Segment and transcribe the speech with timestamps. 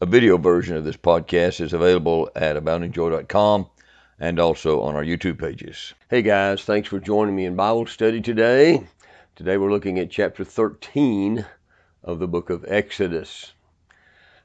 [0.00, 3.66] A video version of this podcast is available at aboundingjoy.com
[4.20, 5.92] and also on our YouTube pages.
[6.08, 8.86] Hey guys, thanks for joining me in Bible study today.
[9.34, 11.44] Today we're looking at chapter 13
[12.04, 13.52] of the book of Exodus.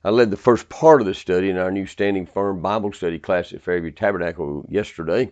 [0.03, 3.19] I led the first part of the study in our new Standing Firm Bible study
[3.19, 5.29] class at Fairview Tabernacle yesterday.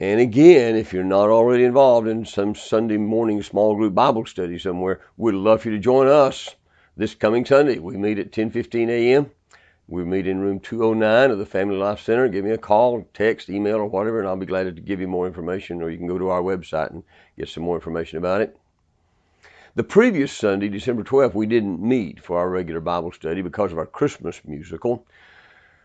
[0.00, 4.58] And again, if you're not already involved in some Sunday morning small group Bible study
[4.58, 6.54] somewhere, we'd love for you to join us
[6.96, 7.78] this coming Sunday.
[7.78, 9.30] We meet at 10:15 a.m.
[9.86, 12.26] We meet in room 209 of the Family Life Center.
[12.28, 15.06] Give me a call, text, email, or whatever, and I'll be glad to give you
[15.08, 15.82] more information.
[15.82, 17.02] Or you can go to our website and
[17.36, 18.56] get some more information about it.
[19.74, 23.78] The previous Sunday, December 12th, we didn't meet for our regular Bible study because of
[23.78, 25.06] our Christmas musical.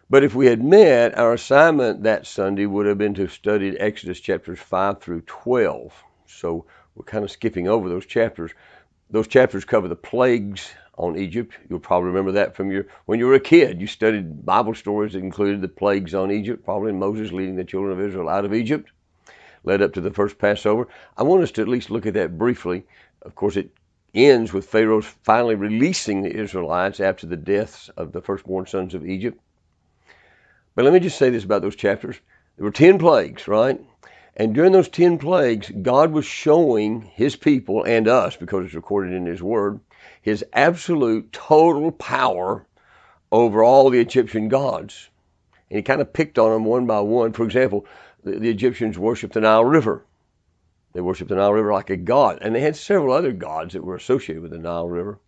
[0.09, 4.21] But if we had met, our assignment that Sunday would have been to study Exodus
[4.21, 5.91] chapters 5 through 12.
[6.25, 8.51] So we're kind of skipping over those chapters.
[9.09, 11.57] Those chapters cover the plagues on Egypt.
[11.69, 13.79] You'll probably remember that from your when you were a kid.
[13.79, 17.93] You studied Bible stories that included the plagues on Egypt, probably Moses leading the children
[17.93, 18.91] of Israel out of Egypt,
[19.63, 20.87] led up to the first Passover.
[21.17, 22.85] I want us to at least look at that briefly.
[23.21, 23.71] Of course, it
[24.13, 29.07] ends with Pharaoh finally releasing the Israelites after the deaths of the firstborn sons of
[29.07, 29.39] Egypt.
[30.75, 32.19] But let me just say this about those chapters.
[32.57, 33.79] There were 10 plagues, right?
[34.35, 39.13] And during those 10 plagues, God was showing his people and us, because it's recorded
[39.13, 39.79] in his word,
[40.21, 42.65] his absolute total power
[43.31, 45.09] over all the Egyptian gods.
[45.69, 47.33] And he kind of picked on them one by one.
[47.33, 47.85] For example,
[48.23, 50.03] the, the Egyptians worshiped the Nile River.
[50.93, 52.39] They worshiped the Nile River like a god.
[52.41, 55.19] And they had several other gods that were associated with the Nile River.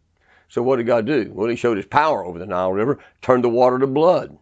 [0.49, 1.31] So what did God do?
[1.33, 4.37] Well, he showed his power over the Nile River, turned the water to blood.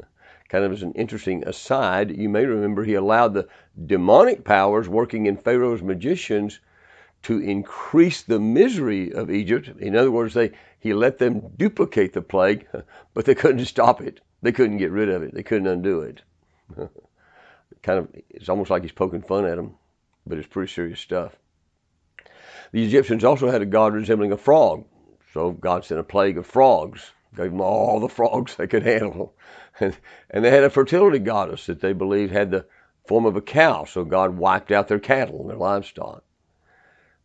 [0.48, 3.46] kind of as an interesting aside, you may remember he allowed the
[3.86, 6.58] demonic powers working in Pharaoh's magicians
[7.24, 9.68] to increase the misery of Egypt.
[9.80, 12.66] In other words, they he let them duplicate the plague,
[13.14, 14.20] but they couldn't stop it.
[14.42, 15.34] They couldn't get rid of it.
[15.34, 16.22] They couldn't undo it.
[17.82, 19.74] kind of it's almost like he's poking fun at them,
[20.26, 21.34] but it's pretty serious stuff.
[22.72, 24.84] The Egyptians also had a god resembling a frog,
[25.32, 29.34] so God sent a plague of frogs, gave them all the frogs they could handle,
[29.80, 29.96] and,
[30.30, 32.66] and they had a fertility goddess that they believed had the
[33.06, 36.23] form of a cow, so God wiped out their cattle and their livestock.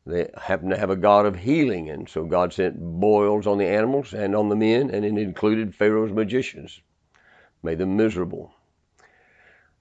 [0.09, 3.67] They happened to have a god of healing, and so God sent boils on the
[3.67, 6.81] animals and on the men, and it included Pharaoh's magicians,
[7.61, 8.51] made them miserable.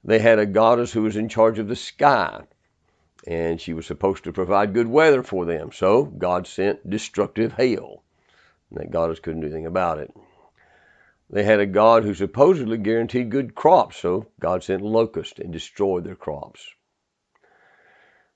[0.05, 2.43] They had a goddess who was in charge of the sky,
[3.27, 5.73] and she was supposed to provide good weather for them.
[5.73, 8.03] So God sent destructive hail.
[8.69, 10.15] And that goddess couldn't do anything about it.
[11.31, 16.05] They had a god who supposedly guaranteed good crops, so God sent locusts and destroyed
[16.05, 16.75] their crops.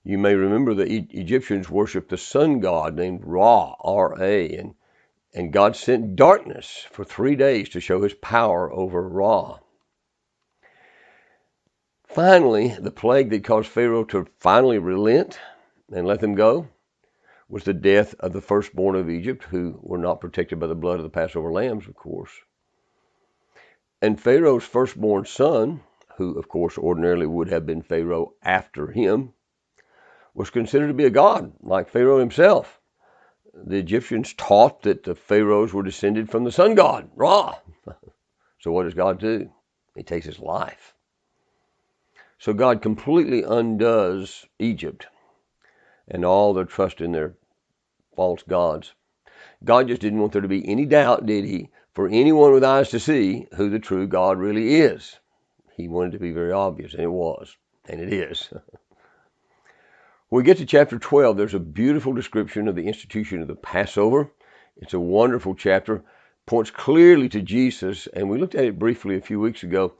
[0.04, 4.74] You may remember the e- Egyptians worshiped the sun god named Ra, R-A, and,
[5.32, 9.58] and God sent darkness for three days to show his power over Ra.
[12.04, 15.38] Finally, the plague that caused Pharaoh to finally relent
[15.92, 16.68] and let them go
[17.48, 20.96] was the death of the firstborn of Egypt, who were not protected by the blood
[20.96, 22.32] of the Passover lambs, of course.
[24.00, 25.82] And Pharaoh's firstborn son,
[26.16, 29.34] who of course ordinarily would have been Pharaoh after him,
[30.34, 32.80] was considered to be a god, like Pharaoh himself.
[33.54, 37.56] The Egyptians taught that the pharaohs were descended from the sun god, Ra.
[38.60, 39.50] So what does God do?
[39.96, 40.94] He takes his life.
[42.38, 45.08] So God completely undoes Egypt
[46.06, 47.34] and all their trust in their
[48.14, 48.94] false gods.
[49.64, 52.90] God just didn't want there to be any doubt, did he, for anyone with eyes
[52.90, 55.18] to see who the true God really is.
[55.76, 57.56] He wanted to be very obvious, and it was,
[57.88, 58.52] and it is.
[60.32, 63.54] when we get to chapter 12, there's a beautiful description of the institution of the
[63.54, 64.32] Passover.
[64.78, 66.02] It's a wonderful chapter,
[66.46, 69.92] points clearly to Jesus, and we looked at it briefly a few weeks ago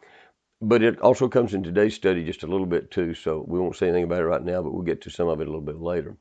[0.63, 3.75] but it also comes in today's study just a little bit too, so we won't
[3.75, 5.61] say anything about it right now, but we'll get to some of it a little
[5.61, 6.17] bit later.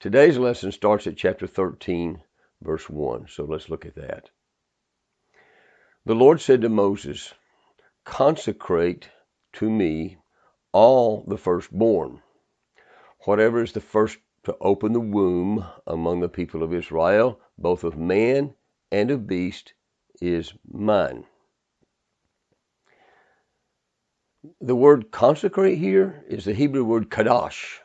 [0.00, 2.22] Today's lesson starts at chapter 13,
[2.62, 4.30] verse 1, so let's look at that.
[6.06, 7.34] The Lord said to Moses,
[8.06, 9.10] Consecrate
[9.54, 10.16] to me
[10.72, 12.22] all the firstborn,
[13.26, 17.96] whatever is the first to open the womb among the people of Israel, both of
[17.96, 18.54] man
[18.92, 19.72] and of beast,
[20.20, 21.24] is mine.
[24.60, 27.78] The word consecrate here is the Hebrew word kadosh.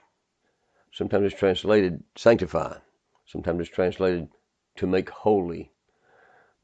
[0.91, 2.77] Sometimes it's translated sanctify.
[3.25, 4.27] Sometimes it's translated
[4.77, 5.71] to make holy.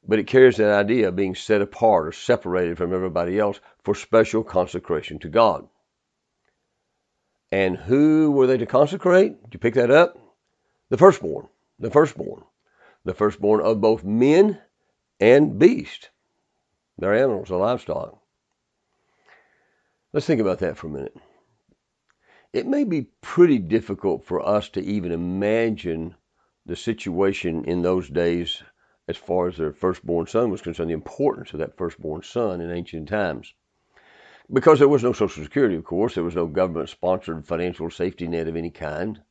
[0.07, 3.95] But it carries that idea of being set apart or separated from everybody else for
[3.95, 5.67] special consecration to God.
[7.51, 9.41] And who were they to consecrate?
[9.43, 10.17] Did you pick that up?
[10.89, 11.47] The firstborn.
[11.79, 12.43] The firstborn.
[13.03, 14.59] The firstborn of both men
[15.19, 16.09] and beast,
[16.97, 18.19] their animals, their livestock.
[20.11, 21.15] Let's think about that for a minute.
[22.53, 26.15] It may be pretty difficult for us to even imagine
[26.65, 28.63] the situation in those days
[29.07, 32.71] as far as their firstborn son was concerned, the importance of that firstborn son in
[32.71, 33.53] ancient times.
[34.51, 38.27] Because there was no Social Security, of course, there was no government sponsored financial safety
[38.27, 39.21] net of any kind,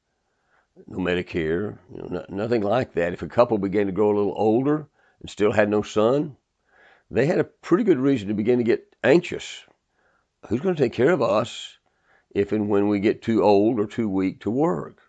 [0.89, 3.13] no Medicare, you know, no, nothing like that.
[3.13, 4.89] If a couple began to grow a little older
[5.21, 6.37] and still had no son,
[7.11, 9.63] they had a pretty good reason to begin to get anxious.
[10.49, 11.79] Who's going to take care of us
[12.31, 15.01] if and when we get too old or too weak to work?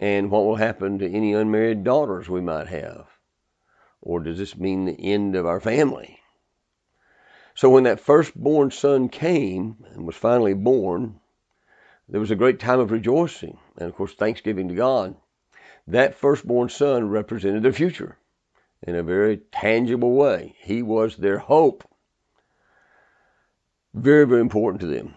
[0.00, 3.06] And what will happen to any unmarried daughters we might have?
[4.00, 6.18] Or does this mean the end of our family?
[7.54, 11.20] So when that firstborn son came and was finally born,
[12.08, 15.14] there was a great time of rejoicing and, of course, thanksgiving to God.
[15.86, 18.16] That firstborn son represented their future
[18.82, 20.54] in a very tangible way.
[20.58, 21.84] He was their hope.
[23.94, 25.14] Very, very important to them.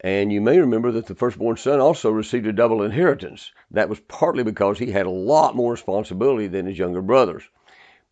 [0.00, 3.50] And you may remember that the firstborn son also received a double inheritance.
[3.72, 7.42] That was partly because he had a lot more responsibility than his younger brothers.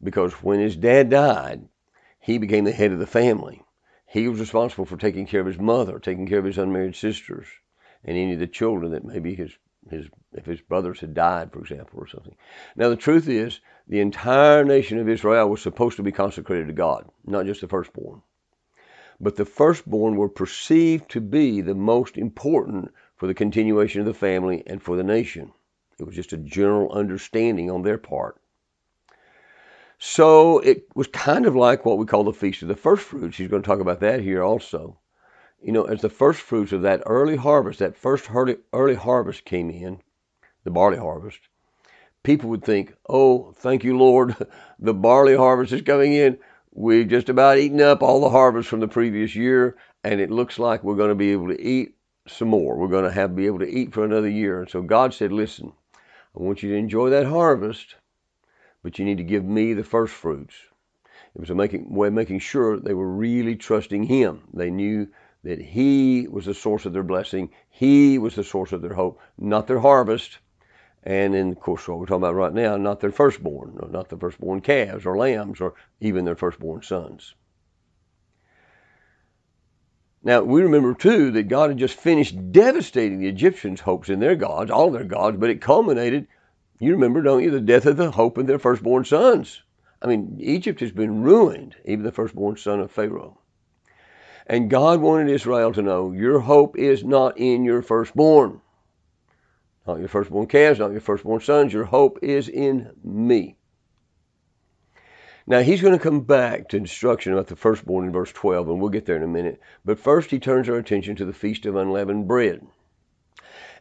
[0.03, 1.69] Because when his dad died,
[2.27, 3.63] he became the head of the family.
[4.05, 7.47] He was responsible for taking care of his mother, taking care of his unmarried sisters,
[8.03, 9.57] and any of the children that maybe his
[9.89, 12.35] his if his brothers had died, for example, or something.
[12.75, 16.73] Now the truth is, the entire nation of Israel was supposed to be consecrated to
[16.73, 18.23] God, not just the firstborn.
[19.21, 24.15] But the firstborn were perceived to be the most important for the continuation of the
[24.15, 25.53] family and for the nation.
[26.01, 28.41] It was just a general understanding on their part.
[29.99, 33.37] So it was kind of like what we call the Feast of the First Fruits.
[33.37, 34.99] He's going to talk about that here also.
[35.63, 39.47] You know, as the first fruits of that early harvest, that first early, early harvest
[39.47, 40.01] came in,
[40.65, 41.41] the barley harvest,
[42.23, 44.37] people would think, oh, thank you, Lord,
[44.79, 46.39] the barley harvest is coming in.
[46.73, 50.59] We've just about eaten up all the harvest from the previous year, and it looks
[50.59, 51.95] like we're going to be able to eat
[52.29, 52.77] some more.
[52.77, 54.61] We're going to have be able to eat for another year.
[54.61, 57.95] And so God said, listen, I want you to enjoy that harvest,
[58.87, 60.55] but you need to give me the first fruits.
[61.35, 64.43] It was a making, way of making sure they were really trusting Him.
[64.55, 65.09] They knew
[65.43, 69.19] that He was the source of their blessing, He was the source of their hope,
[69.37, 70.39] not their harvest.
[71.03, 74.17] And then, of course, what we're talking about right now, not their firstborn, not the
[74.17, 77.35] firstborn calves or lambs or even their firstborn sons.
[80.23, 84.37] Now, we remember too that God had just finished devastating the Egyptians' hopes in their
[84.37, 86.29] gods, all their gods, but it culminated
[86.79, 89.63] you remember, don't you, the death of the hope of their firstborn sons.
[90.03, 93.39] I mean, Egypt has been ruined, even the firstborn son of Pharaoh.
[94.47, 98.61] And God wanted Israel to know your hope is not in your firstborn,
[99.87, 101.73] not your firstborn calves, not your firstborn sons.
[101.73, 103.57] Your hope is in me.
[105.49, 108.81] Now, he's going to come back to instruction about the firstborn in verse 12, and
[108.81, 109.61] we'll get there in a minute.
[109.85, 112.67] But first, he turns our attention to the Feast of Unleavened Bread.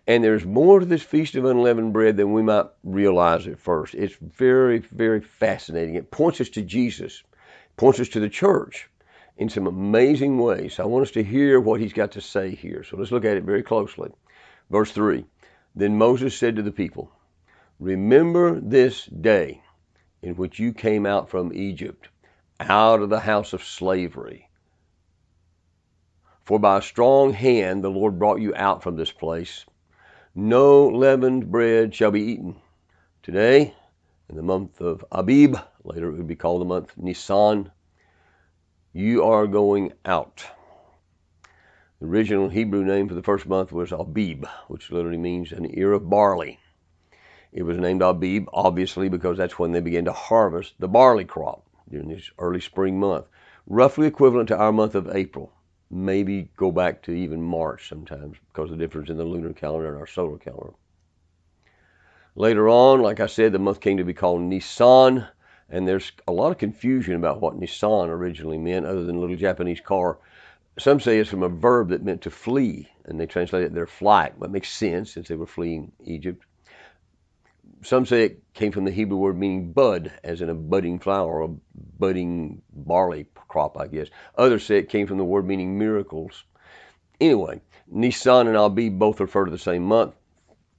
[0.07, 3.95] And there's more to this Feast of Unleavened Bread than we might realize at first.
[3.95, 5.95] It's very, very fascinating.
[5.95, 7.23] It points us to Jesus,
[7.75, 8.87] points us to the church
[9.35, 10.79] in some amazing ways.
[10.79, 12.83] I want us to hear what he's got to say here.
[12.83, 14.11] So let's look at it very closely.
[14.69, 15.25] Verse 3
[15.75, 17.11] Then Moses said to the people,
[17.79, 19.61] Remember this day
[20.21, 22.09] in which you came out from Egypt,
[22.59, 24.49] out of the house of slavery.
[26.43, 29.65] For by a strong hand the Lord brought you out from this place
[30.35, 32.57] no leavened bread shall be eaten.
[33.23, 33.73] Today,
[34.29, 37.71] in the month of Abib, later it would be called the month Nisan,
[38.91, 40.45] you are going out.
[42.01, 45.93] The original Hebrew name for the first month was Abib, which literally means an ear
[45.93, 46.59] of barley.
[47.53, 51.65] It was named Abib, obviously, because that's when they began to harvest the barley crop
[51.89, 53.25] during this early spring month,
[53.67, 55.53] roughly equivalent to our month of April
[55.89, 59.89] maybe go back to even March sometimes because of the difference in the lunar calendar
[59.89, 60.73] and our solar calendar.
[62.35, 65.25] Later on, like I said, the month came to be called Nisan,
[65.69, 69.37] and there's a lot of confusion about what Nisan originally meant, other than a little
[69.37, 70.17] Japanese car.
[70.77, 73.87] Some say it's from a verb that meant to flee, and they translate it their
[73.87, 74.33] flight.
[74.37, 76.43] But it makes sense since they were fleeing Egypt.
[77.85, 81.39] Some say it came from the Hebrew word meaning bud, as in a budding flower,
[81.39, 81.55] or a
[81.99, 84.07] budding barley crop, I guess.
[84.35, 86.45] Others say it came from the word meaning miracles.
[87.21, 90.15] Anyway, Nisan and Abib both refer to the same month,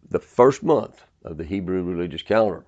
[0.09, 2.67] the first month of the Hebrew religious calendar.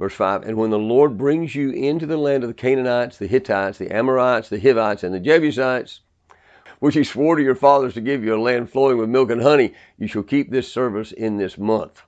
[0.00, 3.28] Verse 5 And when the Lord brings you into the land of the Canaanites, the
[3.28, 6.00] Hittites, the Amorites, the Hivites, and the Jebusites,
[6.80, 9.40] which he swore to your fathers to give you a land flowing with milk and
[9.40, 12.02] honey, you shall keep this service in this month.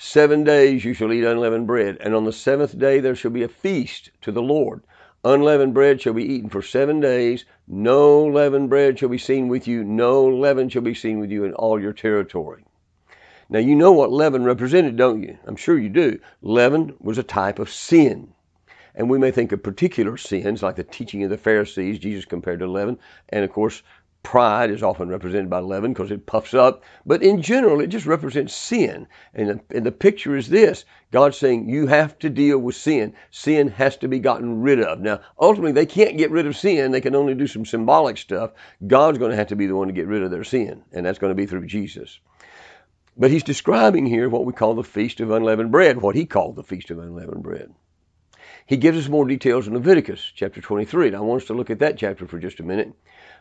[0.00, 3.42] Seven days you shall eat unleavened bread, and on the seventh day there shall be
[3.42, 4.84] a feast to the Lord.
[5.24, 7.44] Unleavened bread shall be eaten for seven days.
[7.66, 9.82] No leavened bread shall be seen with you.
[9.82, 12.64] No leaven shall be seen with you in all your territory.
[13.48, 15.36] Now, you know what leaven represented, don't you?
[15.44, 16.20] I'm sure you do.
[16.42, 18.32] Leaven was a type of sin.
[18.94, 22.60] And we may think of particular sins like the teaching of the Pharisees, Jesus compared
[22.60, 23.00] to leaven.
[23.30, 23.82] And of course,
[24.28, 26.82] pride is often represented by leaven because it puffs up.
[27.06, 29.06] But in general, it just represents sin.
[29.32, 33.14] And the, and the picture is this God's saying you have to deal with sin.
[33.30, 35.00] Sin has to be gotten rid of.
[35.00, 38.50] Now, ultimately, they can't get rid of sin, they can only do some symbolic stuff.
[38.86, 41.06] God's going to have to be the one to get rid of their sin, and
[41.06, 42.20] that's going to be through Jesus.
[43.16, 46.54] But he's describing here what we call the Feast of Unleavened Bread, what he called
[46.54, 47.72] the Feast of Unleavened Bread.
[48.66, 51.06] He gives us more details in Leviticus chapter 23.
[51.06, 52.92] And I want us to look at that chapter for just a minute.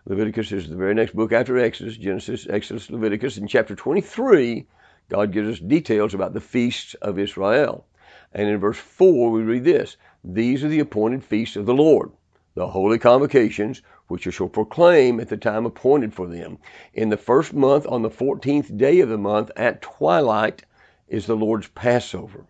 [0.06, 3.38] Leviticus is the very next book after Exodus, Genesis, Exodus, Leviticus.
[3.38, 4.68] In chapter 23,
[5.10, 7.86] God gives us details about the feasts of Israel.
[8.34, 12.12] And in verse 4, we read this These are the appointed feasts of the Lord,
[12.56, 16.60] the holy convocations, which you shall proclaim at the time appointed for them.
[16.94, 20.64] In the first month, on the fourteenth day of the month, at twilight,
[21.08, 22.46] is the Lord's Passover.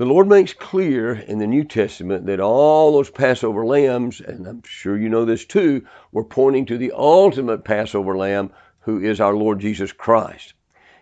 [0.00, 4.62] The Lord makes clear in the New Testament that all those Passover lambs, and I'm
[4.64, 9.36] sure you know this too, were pointing to the ultimate Passover lamb, who is our
[9.36, 10.54] Lord Jesus Christ.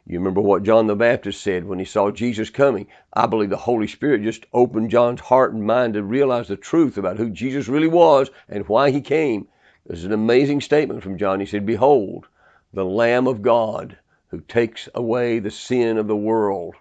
[0.05, 2.89] You remember what John the Baptist said when he saw Jesus coming.
[3.13, 6.99] I believe the Holy Spirit just opened John's heart and mind to realize the truth
[6.99, 9.47] about who Jesus really was and why he came.
[9.87, 11.39] This is an amazing statement from John.
[11.39, 12.27] He said, Behold,
[12.75, 13.97] the Lamb of God
[14.31, 16.75] who takes away the sin of the world.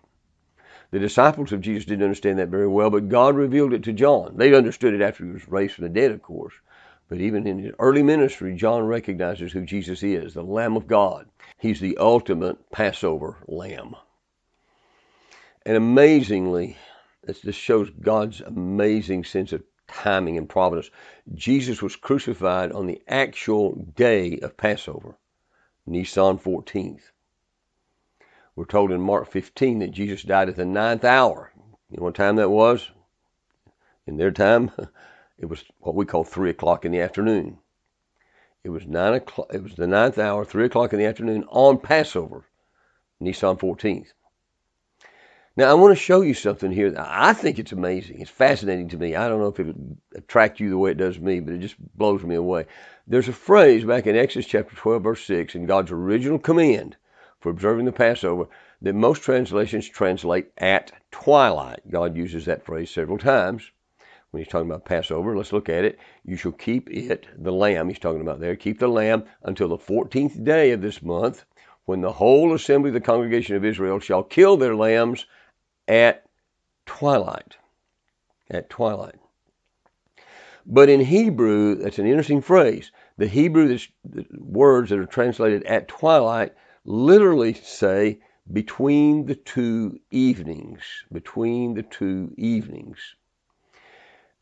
[0.92, 4.38] The disciples of Jesus didn't understand that very well, but God revealed it to John.
[4.38, 6.54] They understood it after he was raised from the dead, of course.
[7.10, 11.28] But even in his early ministry, John recognizes who Jesus is the Lamb of God.
[11.58, 13.96] He's the ultimate Passover lamb.
[15.66, 16.78] And amazingly,
[17.24, 20.90] this just shows God's amazing sense of timing and providence.
[21.34, 25.18] Jesus was crucified on the actual day of Passover,
[25.86, 27.12] Nisan 14th.
[28.58, 31.54] We're told in Mark 15 that Jesus died at the ninth hour.
[31.92, 32.90] You know what time that was?
[34.08, 34.72] In their time,
[35.38, 37.60] it was what we call three o'clock in the afternoon.
[38.64, 39.50] It was nine o'clock.
[39.54, 42.46] It was the ninth hour, three o'clock in the afternoon on Passover,
[43.20, 44.08] Nisan 14th.
[45.56, 46.90] Now I want to show you something here.
[46.90, 48.22] That I think it's amazing.
[48.22, 49.16] It's fascinating to me.
[49.16, 51.60] I don't know if it would attract you the way it does me, but it
[51.60, 52.66] just blows me away.
[53.06, 56.98] There's a phrase back in Exodus chapter 12, verse 6, in God's original command
[57.40, 58.48] for observing the Passover
[58.82, 61.80] that most translations translate at twilight.
[61.90, 63.72] God uses that phrase several times
[64.32, 65.36] when he's talking about Passover.
[65.36, 66.00] Let's look at it.
[66.26, 69.78] You shall keep it, the lamb, he's talking about there, keep the lamb until the
[69.78, 71.46] 14th day of this month,
[71.86, 75.26] when the whole assembly of the congregation of Israel shall kill their lambs
[75.88, 76.26] at
[76.86, 77.58] twilight.
[78.52, 79.16] At twilight.
[80.66, 82.92] But in Hebrew, that's an interesting phrase.
[83.18, 83.78] The Hebrew
[84.38, 86.54] words that are translated at twilight
[86.88, 88.20] literally say
[88.52, 90.82] between the two evenings.
[91.12, 92.98] Between the two evenings.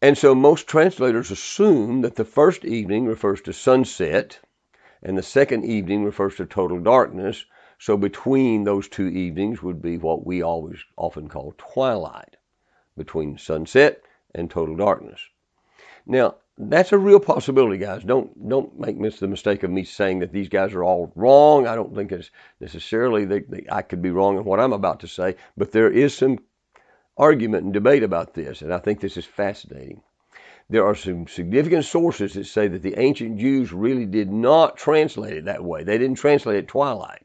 [0.02, 4.40] And so most translators assume that the first evening refers to sunset
[5.02, 7.46] and the second evening refers to total darkness.
[7.80, 12.38] So between those two evenings would be what we always often call twilight,
[12.96, 14.02] between sunset
[14.34, 15.20] and total darkness.
[16.06, 18.04] Now, that's a real possibility, guys.
[18.04, 21.68] Don't don't make miss the mistake of me saying that these guys are all wrong.
[21.68, 22.32] I don't think it's
[22.62, 26.16] necessarily that I could be wrong in what I'm about to say, but there is
[26.16, 26.40] some
[27.18, 30.02] argument and debate about this, and I think this is fascinating.
[30.70, 35.34] There are some significant sources that say that the ancient Jews really did not translate
[35.34, 35.84] it that way.
[35.84, 37.22] They didn't translate it twilight.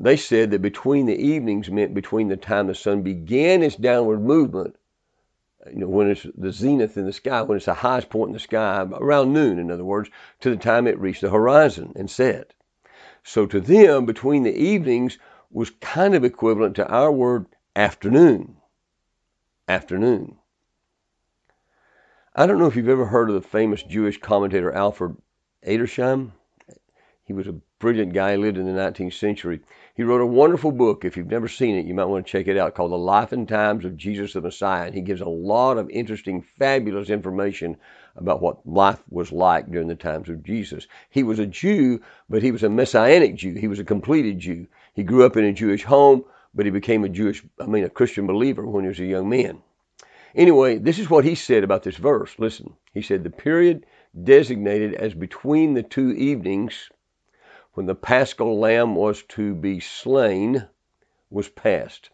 [0.00, 4.22] They said that between the evenings meant between the time the sun began its downward
[4.22, 4.76] movement,
[5.72, 8.34] you know, when it's the zenith in the sky, when it's the highest point in
[8.34, 12.10] the sky, around noon, in other words, to the time it reached the horizon and
[12.10, 12.52] set.
[13.22, 15.18] So to them, between the evenings
[15.50, 18.56] was kind of equivalent to our word afternoon
[19.68, 20.36] afternoon.
[22.34, 25.16] I don't know if you've ever heard of the famous Jewish commentator Alfred
[25.66, 26.32] Edersheim.
[27.22, 27.54] He was a
[27.84, 28.36] brilliant guy.
[28.36, 29.60] Lived in the 19th century.
[29.94, 31.04] He wrote a wonderful book.
[31.04, 33.32] If you've never seen it, you might want to check it out called The Life
[33.32, 34.86] and Times of Jesus the Messiah.
[34.86, 37.76] And he gives a lot of interesting, fabulous information
[38.16, 40.86] about what life was like during the times of Jesus.
[41.10, 43.54] He was a Jew, but he was a messianic Jew.
[43.54, 44.66] He was a completed Jew.
[44.94, 46.24] He grew up in a Jewish home
[46.54, 49.28] but he became a Jewish, I mean, a Christian believer when he was a young
[49.28, 49.60] man.
[50.34, 52.34] Anyway, this is what he said about this verse.
[52.38, 53.86] Listen, he said, the period
[54.22, 56.90] designated as between the two evenings
[57.74, 60.66] when the paschal lamb was to be slain
[61.28, 62.10] was passed.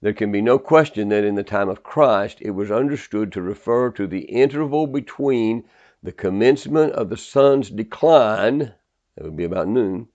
[0.00, 3.42] There can be no question that in the time of Christ it was understood to
[3.42, 5.64] refer to the interval between
[6.02, 8.74] the commencement of the sun's decline,
[9.14, 10.08] that would be about noon,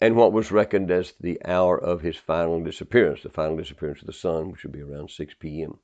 [0.00, 4.06] and what was reckoned as the hour of his final disappearance, the final disappearance of
[4.06, 5.78] the sun, which would be around 6 p.m.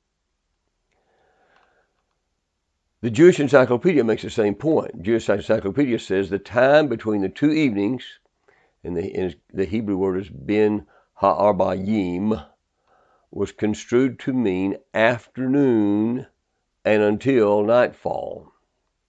[3.05, 5.03] The Jewish Encyclopedia makes the same point.
[5.03, 8.03] Jewish Encyclopedia says the time between the two evenings,
[8.83, 12.43] and the, the Hebrew word is bin ha'arbayim,
[13.29, 16.25] was construed to mean afternoon
[16.83, 18.51] and until nightfall.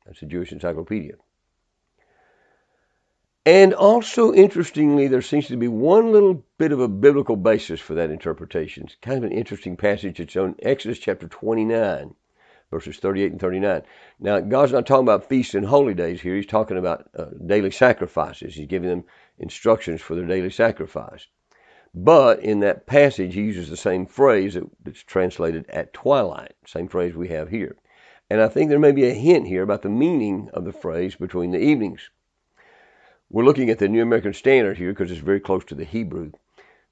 [0.04, 1.14] That's the Jewish Encyclopedia.
[3.46, 7.94] And also, interestingly, there seems to be one little bit of a biblical basis for
[7.94, 8.84] that interpretation.
[8.84, 10.20] It's kind of an interesting passage.
[10.20, 12.14] It's on Exodus chapter 29
[12.70, 13.82] verses 38 and 39.
[14.18, 16.34] Now, God's not talking about feasts and holy days here.
[16.34, 18.54] He's talking about uh, daily sacrifices.
[18.54, 19.04] He's giving them
[19.38, 21.26] instructions for their daily sacrifice.
[21.94, 27.14] But in that passage, he uses the same phrase that's translated at twilight, same phrase
[27.14, 27.76] we have here.
[28.28, 31.14] And I think there may be a hint here about the meaning of the phrase
[31.14, 32.10] between the evenings.
[33.30, 36.32] We're looking at the New American Standard here because it's very close to the Hebrew.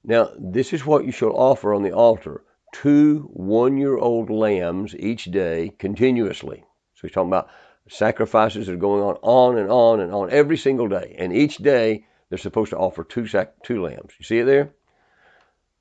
[0.03, 2.41] Now, this is what you shall offer on the altar
[2.81, 6.65] two one year old lambs each day continuously.
[6.95, 7.49] So he's talking about
[7.87, 11.15] sacrifices that are going on on and on and on every single day.
[11.17, 14.13] And each day they're supposed to offer two, sac- two lambs.
[14.19, 14.71] You see it there?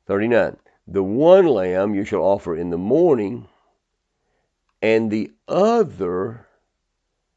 [0.07, 0.57] 39.
[0.87, 3.49] The one lamb you shall offer in the morning,
[4.83, 6.47] and the other,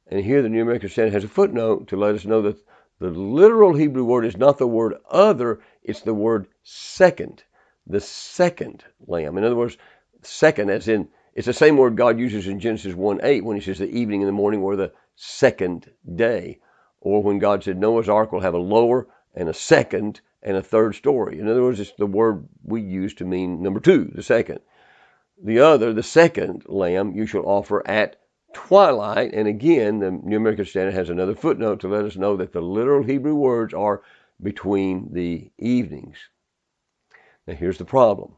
[0.06, 2.58] and here the New American Standard has a footnote to let us know that
[3.00, 7.44] the literal Hebrew word is not the word other, it's the word second
[7.88, 9.38] the second lamb.
[9.38, 9.78] In other words,
[10.22, 13.62] second, as in, it's the same word God uses in Genesis 1 8 when he
[13.62, 16.60] says the evening and the morning or the second day.
[17.00, 20.64] Or when God said Noah's ark will have a lower and a second and a
[20.64, 21.40] third story.
[21.40, 24.60] In other words, it's the word we use to mean number two, the second.
[25.42, 28.18] The other, the second lamb, you shall offer at
[28.54, 29.34] twilight.
[29.34, 32.62] And again, the New American Standard has another footnote to let us know that the
[32.62, 34.02] literal Hebrew words are
[34.42, 36.18] between the evenings.
[37.48, 38.36] Now, here's the problem.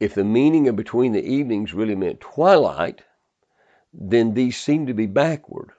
[0.00, 3.02] If the meaning of between the evenings really meant twilight,
[3.92, 5.70] then these seem to be backward.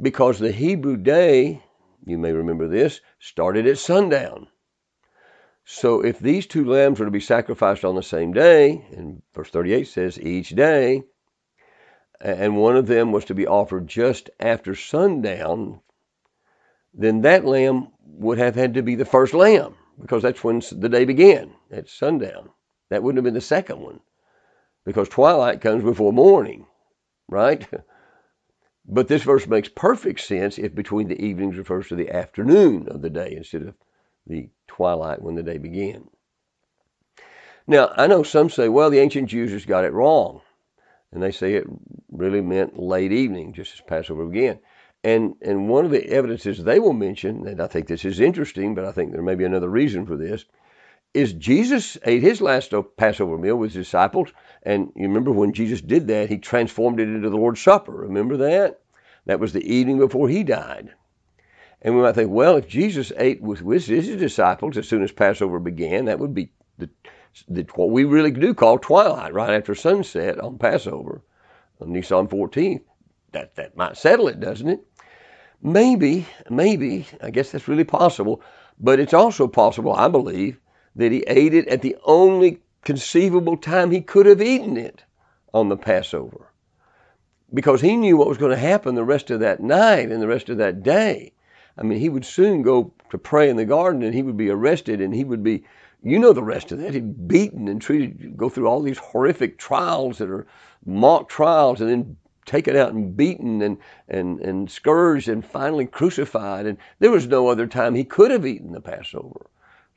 [0.00, 1.62] Because the Hebrew day,
[2.04, 4.48] you may remember this, started at sundown.
[5.64, 9.48] So if these two lambs were to be sacrificed on the same day, and verse
[9.48, 11.04] 38 says each day,
[12.20, 15.80] and one of them was to be offered just after sundown,
[16.92, 20.88] then that lamb would have had to be the first lamb because that's when the
[20.88, 22.50] day began at sundown.
[22.90, 24.00] That wouldn't have been the second one
[24.84, 26.66] because twilight comes before morning,
[27.28, 27.66] right?
[28.84, 33.00] But this verse makes perfect sense if between the evenings refers to the afternoon of
[33.00, 33.74] the day instead of
[34.26, 36.08] the twilight when the day began.
[37.68, 40.40] Now, I know some say, well, the ancient Jews just got it wrong.
[41.12, 41.66] And they say it
[42.10, 44.58] really meant late evening, just as Passover began.
[45.04, 48.74] And and one of the evidences they will mention, and I think this is interesting,
[48.74, 50.44] but I think there may be another reason for this,
[51.14, 54.32] is Jesus ate his last Passover meal with his disciples.
[54.62, 57.92] And you remember when Jesus did that, he transformed it into the Lord's Supper.
[57.92, 58.80] Remember that?
[59.26, 60.90] That was the evening before he died.
[61.82, 65.12] And we might think, well, if Jesus ate with, with his disciples as soon as
[65.12, 66.88] Passover began, that would be the,
[67.48, 71.22] the, what we really do call twilight, right after sunset on Passover,
[71.80, 72.82] on Nisan 14th.
[73.32, 74.80] That, that might settle it, doesn't it?
[75.62, 78.42] Maybe, maybe, I guess that's really possible,
[78.80, 80.58] but it's also possible, I believe,
[80.96, 85.04] that he ate it at the only conceivable time he could have eaten it
[85.54, 86.48] on the Passover.
[87.54, 90.26] Because he knew what was going to happen the rest of that night and the
[90.26, 91.32] rest of that day.
[91.78, 94.50] I mean, he would soon go to pray in the garden and he would be
[94.50, 95.64] arrested and he would be,
[96.02, 96.94] you know, the rest of that.
[96.94, 100.46] He'd be beaten and treated, go through all these horrific trials that are
[100.84, 103.78] mock trials and then taken out and beaten and,
[104.08, 106.66] and, and scourged and finally crucified.
[106.66, 109.46] And there was no other time he could have eaten the Passover.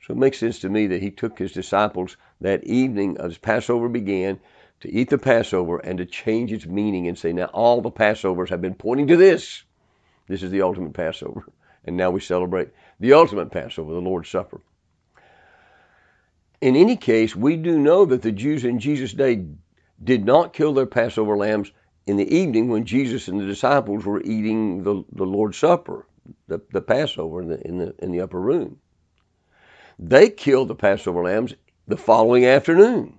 [0.02, 3.88] So it makes sense to me that he took his disciples that evening as Passover
[3.88, 4.38] began
[4.80, 8.50] to eat the Passover and to change its meaning and say, now all the Passovers
[8.50, 9.64] have been pointing to this.
[10.28, 11.44] This is the ultimate Passover.
[11.84, 12.68] And now we celebrate
[13.00, 14.60] the ultimate Passover, the Lord's Supper.
[16.60, 19.44] In any case, we do know that the Jews in Jesus' day
[20.02, 21.72] did not kill their Passover lambs
[22.06, 26.06] in the evening when Jesus and the disciples were eating the, the Lord's Supper,
[26.48, 28.78] the, the Passover in the, in, the, in the upper room.
[29.98, 31.54] They killed the Passover lambs
[31.88, 33.18] the following afternoon,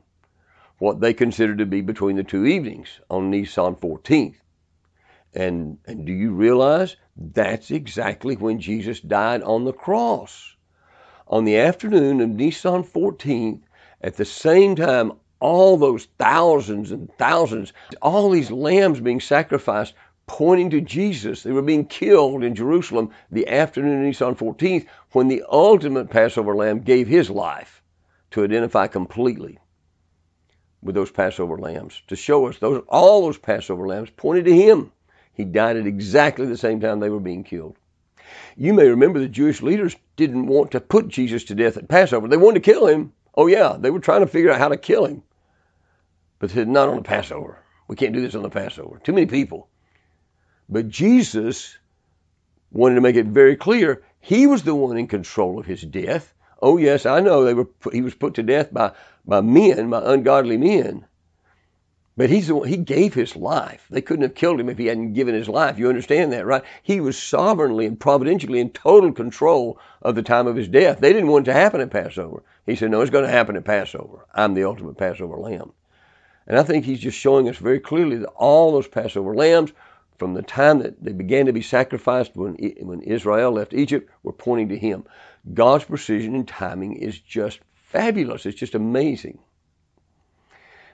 [0.80, 4.36] what they considered to be between the two evenings on Nisan 14th.
[5.34, 10.56] And, and do you realize that's exactly when Jesus died on the cross?
[11.28, 13.62] on the afternoon of Nisan 14th,
[14.02, 19.94] at the same time, all those thousands and thousands, all these lambs being sacrificed,
[20.26, 21.44] pointing to Jesus.
[21.44, 26.56] They were being killed in Jerusalem the afternoon of Nisan 14th when the ultimate Passover
[26.56, 27.82] lamb gave his life
[28.32, 29.58] to identify completely
[30.82, 34.92] with those Passover lambs, to show us those all those Passover lambs pointed to him.
[35.34, 37.78] He died at exactly the same time they were being killed.
[38.56, 42.28] You may remember the Jewish leaders didn't want to put Jesus to death at Passover.
[42.28, 43.14] They wanted to kill him.
[43.38, 45.22] Oh yeah, they were trying to figure out how to kill him.
[46.40, 47.60] But said, not on the Passover.
[47.88, 49.00] We can't do this on the Passover.
[49.04, 49.70] Too many people.
[50.68, 51.78] But Jesus
[52.72, 56.34] wanted to make it very clear he was the one in control of his death.
[56.62, 58.92] Oh yes, I know they were he was put to death by
[59.26, 61.06] by men, by ungodly men.
[62.18, 63.86] But he's the one, he gave his life.
[63.92, 65.78] They couldn't have killed him if he hadn't given his life.
[65.78, 66.64] You understand that, right?
[66.82, 71.00] He was sovereignly and providentially in total control of the time of his death.
[71.00, 72.42] They didn't want it to happen at Passover.
[72.68, 74.28] He said, No, it's going to happen at Passover.
[74.36, 75.72] I'm the ultimate Passover lamb.
[76.46, 79.72] And I think he's just showing us very clearly that all those Passover lambs,
[80.18, 84.34] from the time that they began to be sacrificed when, when Israel left Egypt, were
[84.34, 85.06] pointing to him.
[85.54, 88.46] God's precision and timing is just fabulous.
[88.46, 89.40] It's just amazing.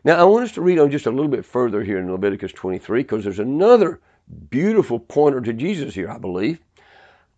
[0.04, 2.52] Now, I want us to read on just a little bit further here in Leviticus
[2.52, 4.00] 23 because there's another
[4.50, 6.60] beautiful pointer to Jesus here, I believe.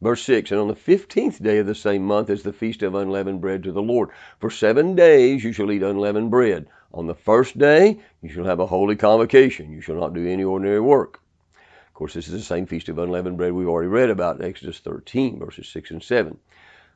[0.01, 2.95] Verse 6 And on the 15th day of the same month is the feast of
[2.95, 4.10] unleavened bread to the Lord.
[4.39, 6.67] For seven days you shall eat unleavened bread.
[6.93, 9.71] On the first day you shall have a holy convocation.
[9.71, 11.21] You shall not do any ordinary work.
[11.55, 14.45] Of course, this is the same feast of unleavened bread we've already read about in
[14.45, 16.38] Exodus 13, verses 6 and 7.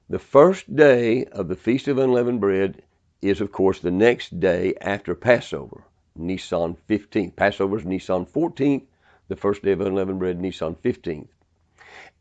[0.10, 2.82] The first day of the feast of unleavened bread
[3.22, 5.84] is, of course, the next day after Passover,
[6.18, 7.36] Nisan 15th.
[7.38, 8.84] Passover is Nisan 14th,
[9.30, 11.28] the first day of unleavened bread, Nisan 15th.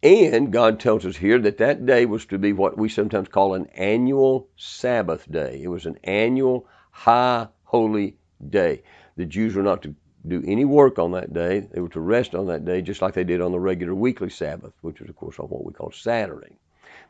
[0.02, 3.54] And God tells us here that that day was to be what we sometimes call
[3.54, 5.60] an annual Sabbath day.
[5.62, 8.16] It was an annual high holy
[8.48, 8.82] day.
[9.16, 9.94] The Jews were not to
[10.26, 11.60] do any work on that day.
[11.60, 14.30] They were to rest on that day, just like they did on the regular weekly
[14.30, 16.56] Sabbath, which was, of course, on what we call Saturday.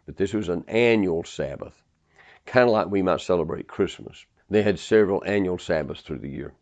[0.06, 1.82] But this was an annual Sabbath
[2.48, 4.24] kind of like we might celebrate Christmas.
[4.50, 6.54] They had several annual Sabbaths through the year.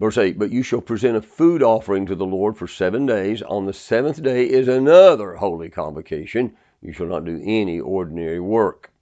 [0.00, 3.42] Verse 8, but you shall present a food offering to the Lord for seven days.
[3.42, 6.56] On the seventh day is another holy convocation.
[6.80, 8.92] You shall not do any ordinary work.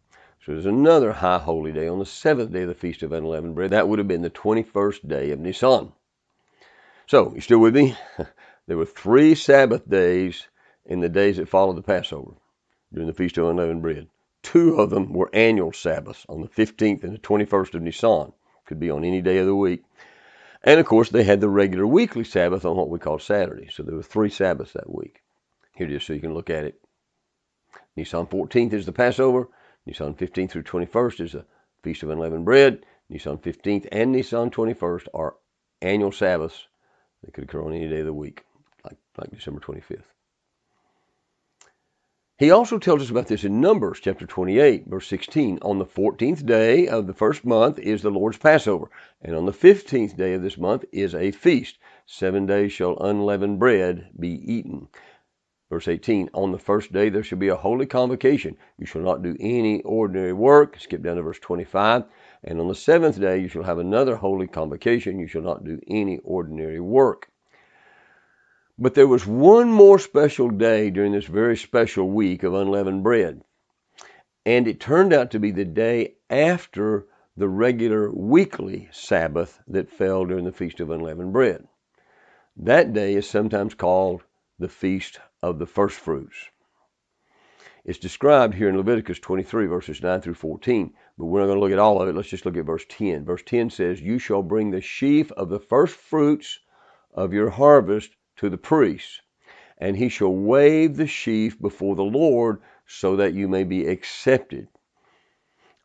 [0.42, 3.54] So there's another high holy day on the seventh day of the Feast of Unleavened
[3.54, 3.72] Bread.
[3.72, 5.92] That would have been the 21st day of Nisan.
[7.06, 7.94] So, you still with me?
[8.66, 10.48] there were three Sabbath days
[10.86, 12.32] in the days that followed the Passover
[12.94, 14.08] during the Feast of Unleavened Bread.
[14.42, 18.32] Two of them were annual Sabbaths on the 15th and the 21st of Nisan.
[18.64, 19.82] Could be on any day of the week.
[20.62, 23.68] And of course, they had the regular weekly Sabbath on what we call Saturday.
[23.70, 25.22] So there were three Sabbaths that week.
[25.74, 26.80] Here is so you can look at it.
[27.96, 29.48] Nisan 14th is the Passover.
[29.86, 31.44] Nisan 15th through 21st is the
[31.82, 32.84] Feast of Unleavened Bread.
[33.08, 35.36] Nisan 15th and Nisan 21st are
[35.80, 36.66] annual Sabbaths
[37.22, 38.44] that could occur on any day of the week,
[38.84, 40.15] like, like December 25th.
[42.38, 45.58] He also tells us about this in Numbers chapter 28, verse 16.
[45.62, 48.90] On the 14th day of the first month is the Lord's Passover,
[49.22, 51.78] and on the 15th day of this month is a feast.
[52.04, 54.88] Seven days shall unleavened bread be eaten.
[55.70, 58.58] Verse 18, on the first day there shall be a holy convocation.
[58.78, 60.78] You shall not do any ordinary work.
[60.78, 62.04] Skip down to verse 25.
[62.44, 65.18] And on the seventh day you shall have another holy convocation.
[65.18, 67.30] You shall not do any ordinary work.
[68.78, 73.42] But there was one more special day during this very special week of unleavened bread.
[74.44, 77.06] And it turned out to be the day after
[77.38, 81.66] the regular weekly Sabbath that fell during the Feast of Unleavened Bread.
[82.56, 84.24] That day is sometimes called
[84.58, 86.36] the Feast of the First Fruits.
[87.84, 91.60] It's described here in Leviticus 23, verses 9 through 14, but we're not going to
[91.60, 92.14] look at all of it.
[92.14, 93.24] Let's just look at verse 10.
[93.24, 96.58] Verse 10 says, You shall bring the sheaf of the first fruits
[97.14, 99.22] of your harvest to the priest,
[99.78, 104.68] and he shall wave the sheaf before the Lord so that you may be accepted.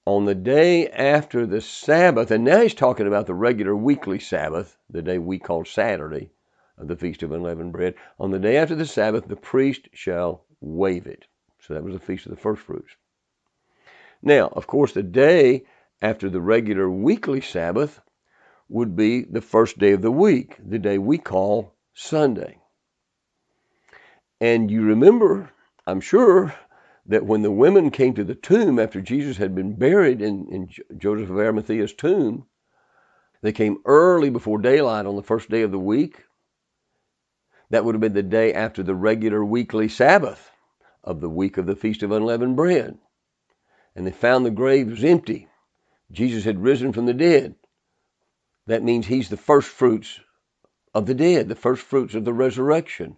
[0.05, 4.77] On the day after the Sabbath, and now he's talking about the regular weekly Sabbath,
[4.89, 6.31] the day we call Saturday
[6.77, 7.95] of the Feast of Unleavened Bread.
[8.19, 11.25] On the day after the Sabbath, the priest shall wave it.
[11.59, 12.95] So that was the Feast of the First Fruits.
[14.23, 15.65] Now, of course, the day
[16.01, 18.01] after the regular weekly Sabbath
[18.69, 22.59] would be the first day of the week, the day we call Sunday.
[24.41, 25.51] And you remember,
[25.87, 26.55] I'm sure,
[27.07, 30.69] that when the women came to the tomb after Jesus had been buried in, in
[30.99, 32.47] Joseph of Arimathea's tomb,
[33.41, 36.25] they came early before daylight on the first day of the week.
[37.71, 40.51] That would have been the day after the regular weekly Sabbath
[41.03, 42.97] of the week of the Feast of Unleavened Bread.
[43.95, 45.49] and they found the grave was empty.
[46.11, 47.55] Jesus had risen from the dead.
[48.67, 50.19] That means he's the first fruits
[50.93, 53.17] of the dead, the first fruits of the resurrection.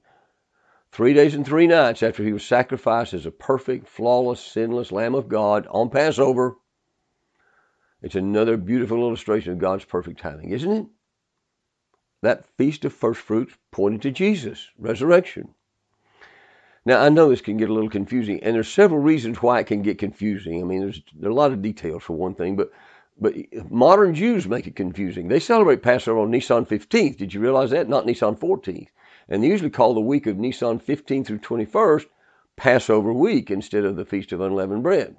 [0.92, 5.16] Three days and three nights after he was sacrificed as a perfect, flawless, sinless Lamb
[5.16, 6.56] of God on Passover.
[8.04, 10.86] It's another beautiful illustration of God's perfect timing, isn't it?
[12.22, 15.56] That feast of first fruits pointed to Jesus, resurrection.
[16.86, 19.68] Now I know this can get a little confusing, and there's several reasons why it
[19.68, 20.62] can get confusing.
[20.62, 22.72] I mean, there's, there's a lot of details for one thing, but
[23.24, 25.30] but modern Jews make it confusing.
[25.30, 27.16] They celebrate Passover on Nisan 15th.
[27.16, 27.88] Did you realize that?
[27.88, 28.90] Not Nisan 14th.
[29.30, 32.06] And they usually call the week of Nisan 15th through 21st
[32.58, 35.16] Passover week instead of the Feast of Unleavened Bread.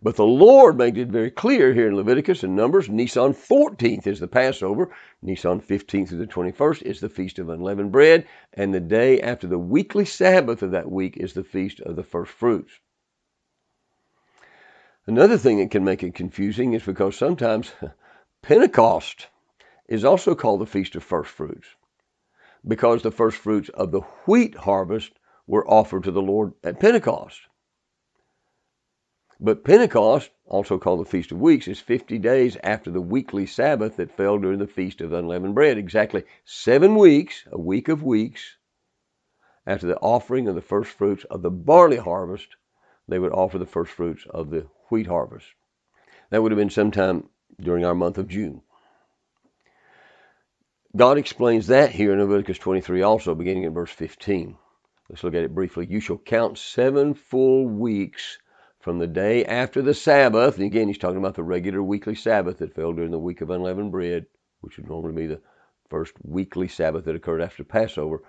[0.00, 4.18] But the Lord made it very clear here in Leviticus and Numbers, Nisan 14th is
[4.18, 4.90] the Passover,
[5.20, 9.46] Nisan 15th through the 21st is the Feast of Unleavened Bread, and the day after
[9.46, 12.80] the weekly Sabbath of that week is the Feast of the First Fruits.
[15.06, 17.72] Another thing that can make it confusing is because sometimes
[18.42, 19.28] Pentecost
[19.86, 21.68] is also called the Feast of First Fruits
[22.66, 25.12] because the first fruits of the wheat harvest
[25.46, 27.40] were offered to the Lord at Pentecost.
[29.38, 33.96] But Pentecost, also called the Feast of Weeks, is 50 days after the weekly Sabbath
[33.96, 35.76] that fell during the Feast of Unleavened Bread.
[35.76, 38.56] Exactly seven weeks, a week of weeks,
[39.66, 42.56] after the offering of the first fruits of the barley harvest,
[43.08, 45.46] they would offer the first fruits of the wheat harvest.
[46.30, 47.28] That would have been sometime
[47.60, 48.62] during our month of June.
[50.96, 54.56] God explains that here in Leviticus 23 also, beginning in verse 15.
[55.08, 55.86] Let's look at it briefly.
[55.90, 58.38] You shall count seven full weeks
[58.80, 60.56] from the day after the Sabbath.
[60.56, 63.50] And again, he's talking about the regular weekly Sabbath that fell during the week of
[63.50, 64.26] unleavened bread,
[64.60, 65.40] which would normally be the
[65.90, 68.22] first weekly Sabbath that occurred after Passover.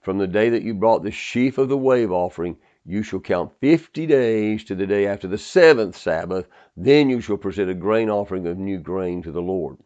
[0.00, 2.56] From the day that you brought the sheaf of the wave offering,
[2.90, 6.46] you shall count fifty days to the day after the seventh Sabbath.
[6.76, 9.76] Then you shall present a grain offering of new grain to the Lord.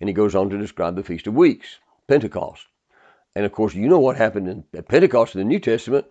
[0.00, 2.66] And he goes on to describe the Feast of Weeks, Pentecost.
[3.34, 6.06] And of course, you know what happened in, at Pentecost in the New Testament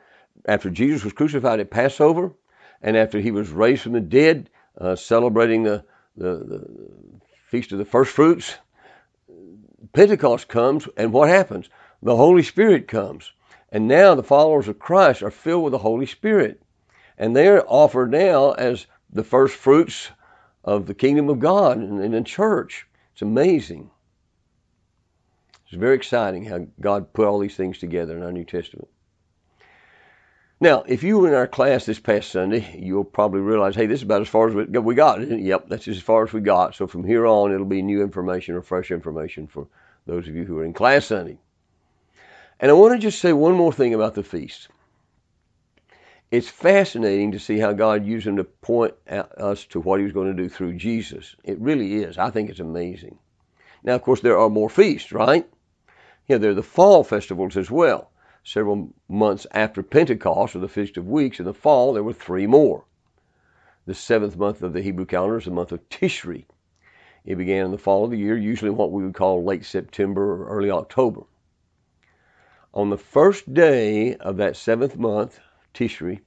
[0.46, 2.34] after Jesus was crucified at Passover
[2.82, 5.84] and after he was raised from the dead, uh, celebrating the,
[6.16, 6.68] the, the
[7.48, 8.56] Feast of the First Fruits.
[9.94, 11.70] Pentecost comes, and what happens?
[12.04, 13.32] The Holy Spirit comes.
[13.72, 16.62] And now the followers of Christ are filled with the Holy Spirit.
[17.18, 20.10] And they're offered now as the first fruits
[20.64, 22.88] of the kingdom of God and in the church.
[23.14, 23.92] It's amazing.
[25.66, 28.88] It's very exciting how God put all these things together in our New Testament.
[30.62, 34.00] Now, if you were in our class this past Sunday, you'll probably realize, hey, this
[34.00, 35.22] is about as far as we got.
[35.22, 36.76] Yep, that's as far as we got.
[36.76, 39.68] So from here on, it'll be new information or fresh information for
[40.06, 41.38] those of you who are in class Sunday.
[42.60, 44.68] And I want to just say one more thing about the feast.
[46.30, 50.14] It's fascinating to see how God used him to point us to what he was
[50.14, 51.36] going to do through Jesus.
[51.44, 52.18] It really is.
[52.18, 53.18] I think it's amazing.
[53.84, 55.48] Now, of course, there are more feasts, right?
[56.28, 58.12] Yeah, there are the fall festivals as well.
[58.44, 62.46] Several months after Pentecost, or the Feast of Weeks, in the fall, there were three
[62.46, 62.84] more.
[63.86, 66.46] The seventh month of the Hebrew calendar is the month of Tishri.
[67.26, 70.44] It began in the fall of the year, usually what we would call late September
[70.44, 71.22] or early October.
[72.72, 75.40] On the first day of that seventh month,
[75.74, 76.20] Tishri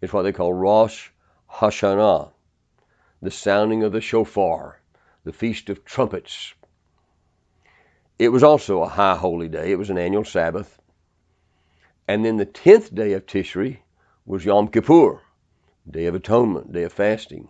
[0.00, 1.10] is what they call Rosh
[1.50, 2.30] Hashanah,
[3.20, 4.80] the sounding of the shofar,
[5.24, 6.54] the feast of trumpets.
[8.16, 9.72] It was also a high holy day.
[9.72, 10.80] It was an annual Sabbath.
[12.06, 13.78] And then the tenth day of Tishri
[14.24, 15.20] was Yom Kippur,
[15.90, 17.48] Day of Atonement, Day of Fasting.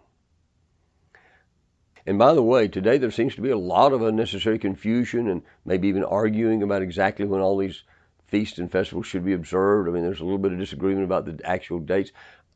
[2.07, 5.43] And by the way, today there seems to be a lot of unnecessary confusion and
[5.67, 7.85] maybe even arguing about exactly when all these
[8.31, 9.88] feasts and festivals should be observed.
[9.88, 12.12] I mean, there's a little bit of disagreement about the actual dates.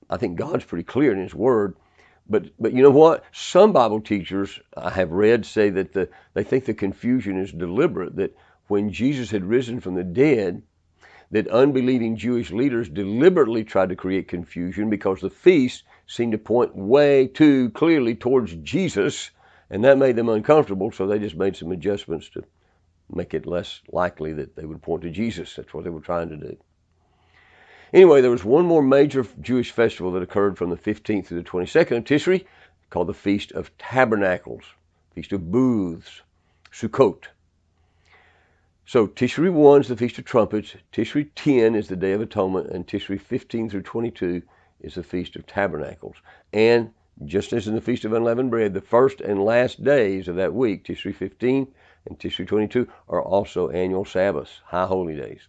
[0.08, 1.76] I think God's pretty clear in His Word.
[2.28, 3.24] But but you know what?
[3.32, 8.16] Some Bible teachers I have read say that the, they think the confusion is deliberate.
[8.16, 8.34] That
[8.68, 10.62] when Jesus had risen from the dead,
[11.30, 16.74] that unbelieving Jewish leaders deliberately tried to create confusion because the feast seemed to point
[16.74, 19.30] way too clearly towards Jesus,
[19.68, 20.92] and that made them uncomfortable.
[20.92, 22.44] So they just made some adjustments to
[23.12, 25.54] make it less likely that they would point to Jesus.
[25.56, 26.56] That's what they were trying to do.
[27.92, 31.42] Anyway, there was one more major Jewish festival that occurred from the 15th to the
[31.42, 32.44] 22nd of Tishri
[32.90, 34.64] called the Feast of Tabernacles,
[35.14, 36.22] Feast of Booths,
[36.72, 37.28] Sukkot.
[38.86, 42.70] So Tishri 1 is the Feast of Trumpets, Tishri 10 is the Day of Atonement,
[42.70, 44.42] and Tishri 15 through 22
[44.80, 46.16] is the Feast of Tabernacles.
[46.52, 46.90] And
[47.24, 50.52] just as in the Feast of Unleavened Bread, the first and last days of that
[50.52, 51.68] week, Tishri 15
[52.06, 55.48] and Tishri 22, are also annual Sabbaths, high holy days.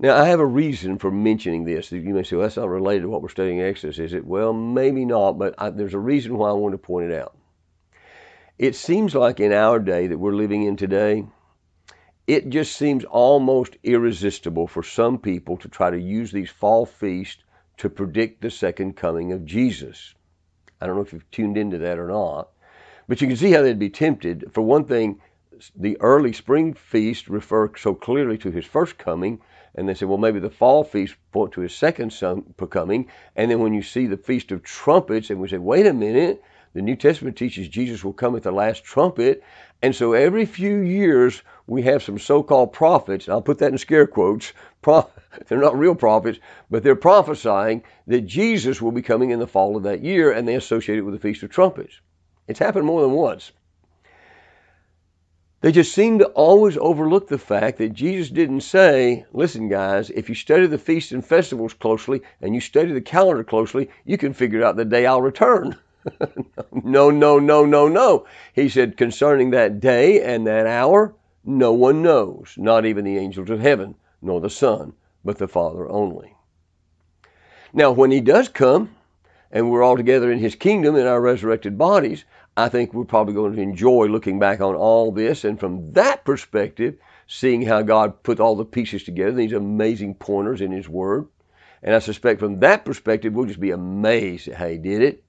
[0.00, 1.90] Now, I have a reason for mentioning this.
[1.90, 4.24] You may say, well, that's not related to what we're studying Exodus, is it?
[4.24, 7.36] Well, maybe not, but I, there's a reason why I want to point it out.
[8.58, 11.24] It seems like in our day that we're living in today,
[12.28, 17.42] it just seems almost irresistible for some people to try to use these fall feasts
[17.78, 20.14] to predict the second coming of Jesus.
[20.80, 22.50] I don't know if you've tuned into that or not,
[23.08, 24.50] but you can see how they'd be tempted.
[24.52, 25.20] For one thing,
[25.74, 29.40] the early spring feast refer so clearly to his first coming
[29.74, 32.12] and they say, well, maybe the fall feast point to his second
[32.70, 33.06] coming.
[33.36, 36.42] And then when you see the Feast of Trumpets, and we say, wait a minute,
[36.74, 39.42] the New Testament teaches Jesus will come at the last trumpet.
[39.80, 43.78] And so every few years, we have some so called prophets, I'll put that in
[43.78, 46.40] scare quotes, they're not real prophets,
[46.70, 50.48] but they're prophesying that Jesus will be coming in the fall of that year, and
[50.48, 52.00] they associate it with the Feast of Trumpets.
[52.48, 53.52] It's happened more than once.
[55.60, 60.28] They just seem to always overlook the fact that Jesus didn't say, listen, guys, if
[60.28, 64.32] you study the feasts and festivals closely and you study the calendar closely, you can
[64.32, 65.76] figure out the day I'll return.
[66.84, 68.26] no, no, no, no, no.
[68.54, 73.50] He said, concerning that day and that hour, no one knows, not even the angels
[73.50, 76.34] of heaven, nor the Son, but the Father only.
[77.72, 78.94] Now, when he does come,
[79.50, 82.24] and we're all together in his kingdom in our resurrected bodies,
[82.58, 86.24] I think we're probably going to enjoy looking back on all this and from that
[86.24, 86.96] perspective,
[87.28, 91.28] seeing how God put all the pieces together, these amazing pointers in His Word.
[91.84, 95.22] And I suspect from that perspective, we'll just be amazed at how He did it.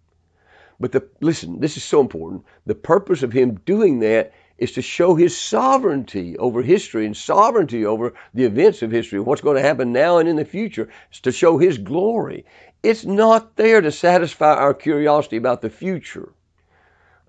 [0.80, 2.46] But the, listen, this is so important.
[2.66, 7.86] The purpose of Him doing that is to show His sovereignty over history and sovereignty
[7.86, 10.90] over the events of history, what's going to happen now and in the future.
[11.12, 12.46] It's to show His glory.
[12.82, 16.34] It's not there to satisfy our curiosity about the future.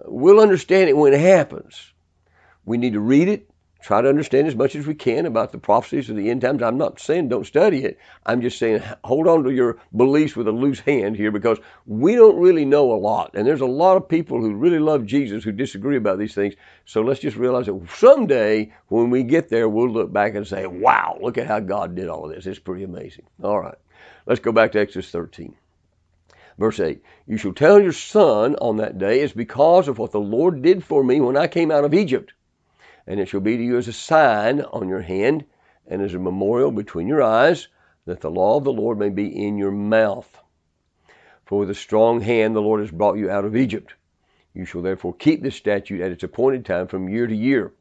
[0.06, 1.92] We'll understand it when it happens.
[2.64, 3.50] We need to read it,
[3.82, 6.62] try to understand as much as we can about the prophecies of the end times.
[6.62, 7.98] I'm not saying don't study it.
[8.26, 12.14] I'm just saying hold on to your beliefs with a loose hand here because we
[12.14, 13.32] don't really know a lot.
[13.34, 16.54] And there's a lot of people who really love Jesus who disagree about these things.
[16.84, 20.66] So let's just realize that someday when we get there, we'll look back and say,
[20.66, 22.46] wow, look at how God did all of this.
[22.46, 23.26] It's pretty amazing.
[23.42, 23.78] All right.
[24.26, 25.54] Let's go back to Exodus 13.
[26.60, 30.20] Verse 8 You shall tell your son on that day, it's because of what the
[30.20, 32.34] Lord did for me when I came out of Egypt.
[33.06, 35.46] And it shall be to you as a sign on your hand
[35.86, 37.68] and as a memorial between your eyes,
[38.04, 40.38] that the law of the Lord may be in your mouth.
[41.46, 43.94] For with a strong hand the Lord has brought you out of Egypt.
[44.52, 47.72] You shall therefore keep this statute at its appointed time from year to year.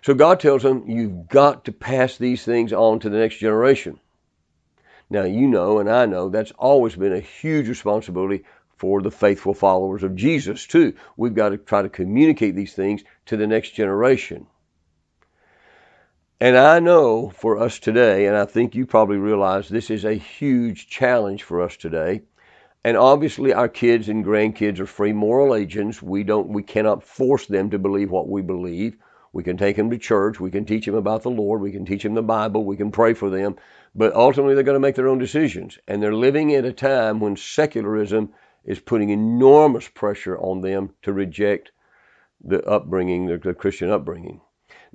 [0.00, 4.00] So God tells them, You've got to pass these things on to the next generation.
[5.08, 8.44] Now, you know, and I know, that's always been a huge responsibility
[8.76, 10.94] for the faithful followers of Jesus, too.
[11.16, 14.46] We've got to try to communicate these things to the next generation.
[16.38, 20.14] And I know for us today, and I think you probably realize this is a
[20.14, 22.22] huge challenge for us today.
[22.84, 26.02] And obviously our kids and grandkids are free moral agents.
[26.02, 28.96] We don't we cannot force them to believe what we believe.
[29.36, 31.84] We can take them to church, we can teach them about the Lord, we can
[31.84, 33.56] teach them the Bible, we can pray for them,
[33.94, 35.78] but ultimately, they're going to make their own decisions.
[35.86, 38.32] And they're living at a time when secularism
[38.64, 41.70] is putting enormous pressure on them to reject
[42.42, 44.40] the upbringing, the, the Christian upbringing.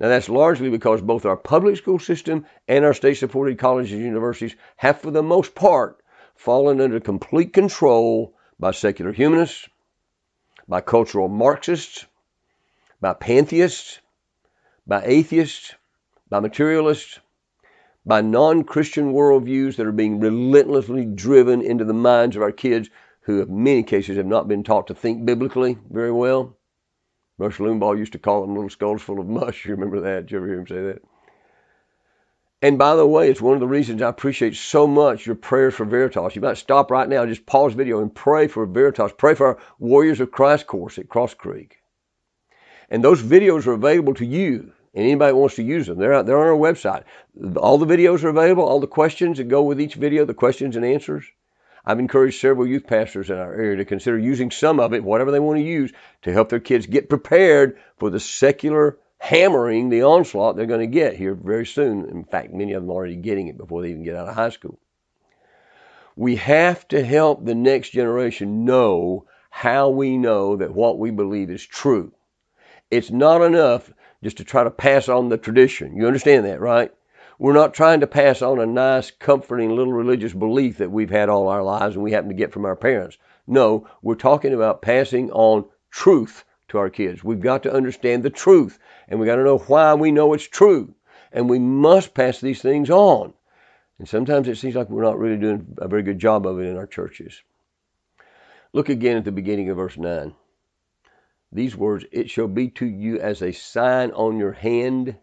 [0.00, 4.02] Now, that's largely because both our public school system and our state supported colleges and
[4.02, 6.02] universities have, for the most part,
[6.34, 9.68] fallen under complete control by secular humanists,
[10.66, 12.06] by cultural Marxists,
[13.00, 14.00] by pantheists,
[14.86, 15.74] by atheists,
[16.28, 17.20] by materialists,
[18.04, 22.90] by non Christian worldviews that are being relentlessly driven into the minds of our kids
[23.22, 26.56] who, in many cases, have not been taught to think biblically very well.
[27.38, 29.64] Rush Limbaugh used to call them little skulls full of mush.
[29.66, 30.26] You remember that?
[30.26, 31.02] Did you ever hear him say that?
[32.60, 35.74] And by the way, it's one of the reasons I appreciate so much your prayers
[35.74, 36.36] for Veritas.
[36.36, 39.12] You might stop right now, just pause video and pray for Veritas.
[39.18, 41.81] Pray for our Warriors of Christ course at Cross Creek.
[42.92, 45.96] And those videos are available to you and anybody wants to use them.
[45.96, 47.04] They're out, they're on our website.
[47.56, 48.64] All the videos are available.
[48.64, 51.24] All the questions that go with each video, the questions and answers.
[51.86, 55.30] I've encouraged several youth pastors in our area to consider using some of it, whatever
[55.30, 55.90] they want to use,
[56.22, 60.86] to help their kids get prepared for the secular hammering, the onslaught they're going to
[60.86, 62.10] get here very soon.
[62.10, 64.34] In fact, many of them are already getting it before they even get out of
[64.34, 64.78] high school.
[66.14, 71.50] We have to help the next generation know how we know that what we believe
[71.50, 72.12] is true.
[72.92, 73.90] It's not enough
[74.22, 75.96] just to try to pass on the tradition.
[75.96, 76.92] You understand that, right?
[77.38, 81.30] We're not trying to pass on a nice, comforting little religious belief that we've had
[81.30, 83.16] all our lives and we happen to get from our parents.
[83.46, 87.24] No, we're talking about passing on truth to our kids.
[87.24, 88.78] We've got to understand the truth
[89.08, 90.94] and we've got to know why we know it's true.
[91.32, 93.32] And we must pass these things on.
[93.98, 96.66] And sometimes it seems like we're not really doing a very good job of it
[96.66, 97.40] in our churches.
[98.74, 100.34] Look again at the beginning of verse 9.
[101.52, 105.16] These words, it shall be to you as a sign on your hand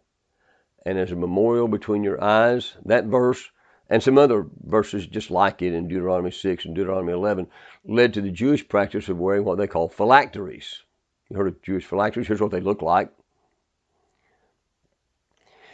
[0.85, 2.75] and as a memorial between your eyes.
[2.85, 3.49] That verse
[3.89, 7.47] and some other verses just like it in Deuteronomy 6 and Deuteronomy 11
[7.83, 10.83] led to the Jewish practice of wearing what they call phylacteries.
[11.29, 12.27] You heard of Jewish phylacteries?
[12.27, 13.11] Here's what they look like.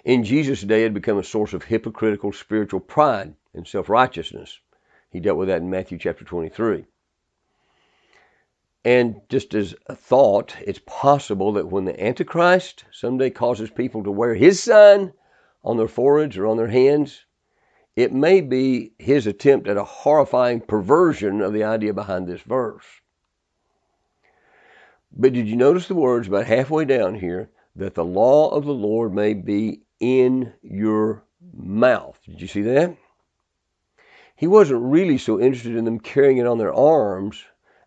[0.06, 4.60] In Jesus' day, it had become a source of hypocritical spiritual pride and self righteousness.
[5.10, 6.86] He dealt with that in Matthew chapter 23.
[8.86, 14.12] And just as a thought, it's possible that when the Antichrist someday causes people to
[14.12, 15.12] wear his sign
[15.64, 17.26] on their foreheads or on their hands,
[17.96, 22.86] it may be his attempt at a horrifying perversion of the idea behind this verse.
[25.12, 28.74] But did you notice the words about halfway down here that the law of the
[28.74, 31.24] Lord may be in your
[31.54, 32.20] mouth?
[32.24, 32.96] Did you see that?
[34.36, 37.46] He wasn't really so interested in them carrying it on their arms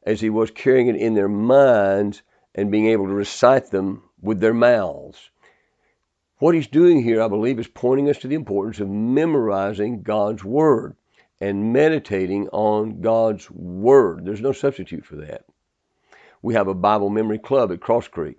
[0.08, 2.22] as he was carrying it in their minds
[2.54, 5.30] and being able to recite them with their mouths.
[6.38, 10.42] What he's doing here, I believe, is pointing us to the importance of memorizing God's
[10.42, 10.96] Word
[11.42, 14.24] and meditating on God's Word.
[14.24, 15.44] There's no substitute for that.
[16.40, 18.38] We have a Bible memory club at Cross Creek.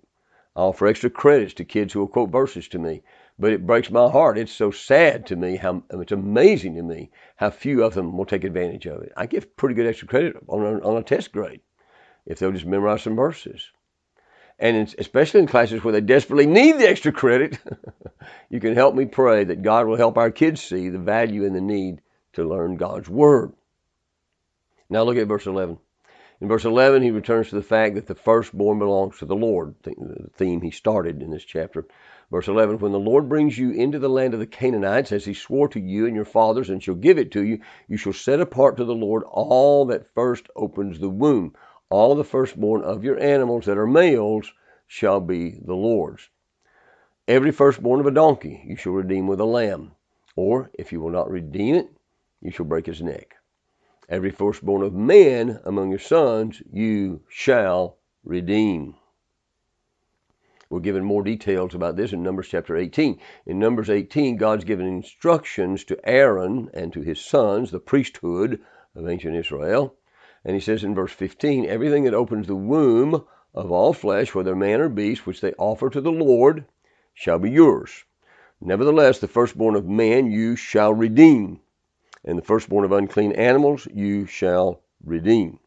[0.56, 3.04] I offer extra credits to kids who will quote verses to me,
[3.40, 4.38] but it breaks my heart.
[4.38, 8.26] It's so sad to me how it's amazing to me how few of them will
[8.26, 9.14] take advantage of it.
[9.16, 11.62] I give pretty good extra credit on a, on a test grade
[12.26, 13.72] if they'll just memorize some verses.
[14.60, 17.58] And especially in classes where they desperately need the extra credit,
[18.50, 21.56] you can help me pray that God will help our kids see the value and
[21.56, 22.02] the need
[22.34, 23.54] to learn God's Word.
[24.90, 25.78] Now look at verse 11.
[26.42, 29.76] In verse 11, he returns to the fact that the firstborn belongs to the Lord,
[29.84, 31.86] the theme he started in this chapter.
[32.32, 35.34] Verse 11 When the Lord brings you into the land of the Canaanites, as he
[35.34, 38.40] swore to you and your fathers, and shall give it to you, you shall set
[38.40, 41.56] apart to the Lord all that first opens the womb.
[41.90, 44.54] All the firstborn of your animals that are males
[44.86, 46.30] shall be the Lord's.
[47.28, 49.94] Every firstborn of a donkey you shall redeem with a lamb,
[50.36, 51.90] or if you will not redeem it,
[52.42, 53.36] you shall break his neck.
[54.08, 58.96] Every firstborn of man among your sons you shall redeem.
[60.72, 63.20] We're given more details about this in Numbers chapter 18.
[63.48, 68.62] In Numbers 18, God's given instructions to Aaron and to his sons, the priesthood
[68.94, 69.96] of ancient Israel.
[70.46, 74.56] And he says in verse 15, everything that opens the womb of all flesh, whether
[74.56, 76.66] man or beast, which they offer to the Lord,
[77.16, 78.06] shall be yours.
[78.62, 81.62] Nevertheless, the firstborn of man you shall redeem,
[82.24, 85.58] and the firstborn of unclean animals you shall redeem.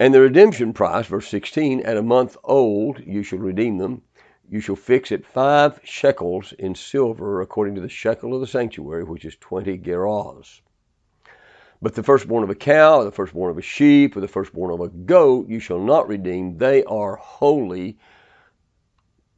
[0.00, 4.02] And the redemption price, verse 16, at a month old you shall redeem them.
[4.48, 9.02] You shall fix it five shekels in silver, according to the shekel of the sanctuary,
[9.02, 10.60] which is twenty gerahs.
[11.82, 14.72] But the firstborn of a cow, or the firstborn of a sheep, or the firstborn
[14.72, 16.58] of a goat, you shall not redeem.
[16.58, 17.98] They are holy.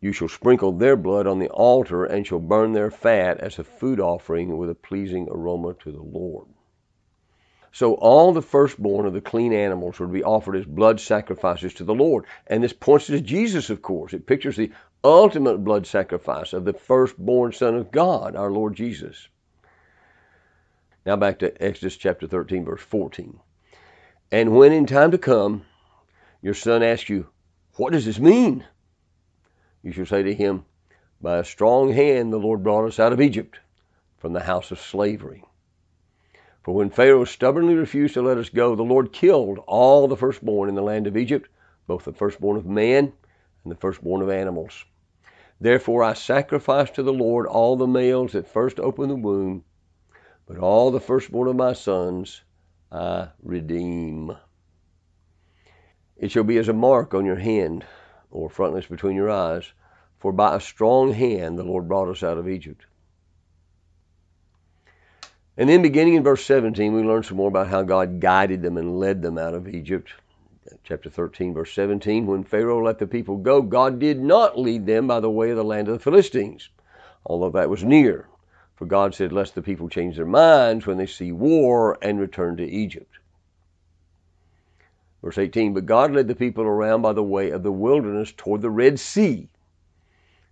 [0.03, 3.65] You shall sprinkle their blood on the altar, and shall burn their fat as a
[3.65, 6.49] food offering with a pleasing aroma to the Lord.
[7.73, 11.85] So all the firstborn of the clean animals would be offered as blood sacrifices to
[11.85, 12.25] the Lord.
[12.47, 14.13] And this points to Jesus, of course.
[14.13, 14.73] It pictures the
[15.05, 19.29] ultimate blood sacrifice of the firstborn Son of God, our Lord Jesus.
[21.07, 23.39] Now back to Exodus chapter 13, verse 14.
[24.33, 25.65] And when in time to come
[26.43, 27.27] your son asks you,
[27.77, 28.65] What does this mean?
[29.83, 30.65] You shall say to him,
[31.21, 33.59] By a strong hand the Lord brought us out of Egypt
[34.19, 35.45] from the house of slavery.
[36.71, 40.69] For when Pharaoh stubbornly refused to let us go, the Lord killed all the firstborn
[40.69, 41.49] in the land of Egypt,
[41.89, 43.13] both the firstborn of man
[43.65, 44.85] and the firstborn of animals.
[45.61, 49.65] Therefore I sacrifice to the Lord all the males that first open the womb,
[50.47, 52.43] but all the firstborn of my sons
[52.93, 54.37] I redeem.
[56.17, 57.85] It shall be as a mark on your hand,
[58.31, 59.73] or frontlets between your eyes,
[60.19, 62.87] for by a strong hand the Lord brought us out of Egypt.
[65.57, 68.77] And then beginning in verse 17, we learn some more about how God guided them
[68.77, 70.13] and led them out of Egypt.
[70.85, 75.09] Chapter 13, verse 17, when Pharaoh let the people go, God did not lead them
[75.09, 76.69] by the way of the land of the Philistines,
[77.27, 78.29] although that was near.
[78.77, 82.57] For God said, Lest the people change their minds when they see war and return
[82.57, 83.19] to Egypt.
[85.23, 88.63] Verse 18, But God led the people around by the way of the wilderness toward
[88.63, 89.49] the Red Sea.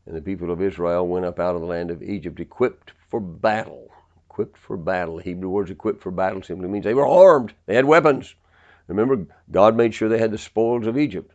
[0.04, 3.20] And the people of Israel went up out of the land of Egypt equipped for
[3.20, 3.87] battle
[4.38, 5.18] equipped for battle.
[5.18, 8.34] Hebrew words equipped for battle simply means they were armed, they had weapons.
[8.86, 11.34] Remember, God made sure they had the spoils of Egypt.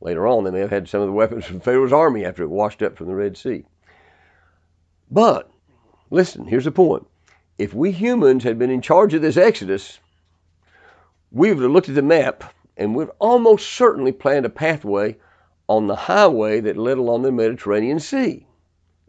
[0.00, 2.48] Later on, they may have had some of the weapons from Pharaoh's army after it
[2.48, 3.64] washed up from the Red Sea.
[5.10, 5.50] But
[6.10, 7.06] Listen, here's the point.
[7.58, 9.98] If we humans had been in charge of this Exodus,
[11.30, 15.16] we would have looked at the map and would almost certainly planned a pathway
[15.68, 18.46] on the highway that led along the Mediterranean Sea.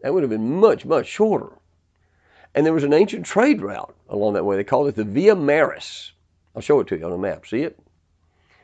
[0.02, 1.52] That would have been much, much shorter.
[2.54, 4.56] And there was an ancient trade route along that way.
[4.56, 6.12] They called it the Via Maris.
[6.54, 7.46] I'll show it to you on a map.
[7.46, 7.78] See it?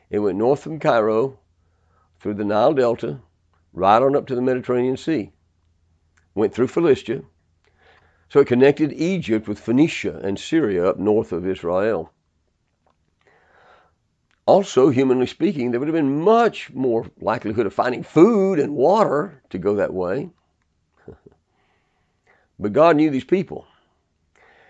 [0.09, 1.39] It went north from Cairo
[2.19, 3.19] through the Nile Delta,
[3.73, 5.31] right on up to the Mediterranean Sea.
[6.35, 7.23] Went through Philistia.
[8.29, 12.11] So it connected Egypt with Phoenicia and Syria up north of Israel.
[14.45, 19.41] Also, humanly speaking, there would have been much more likelihood of finding food and water
[19.49, 20.29] to go that way.
[22.59, 23.65] but God knew these people.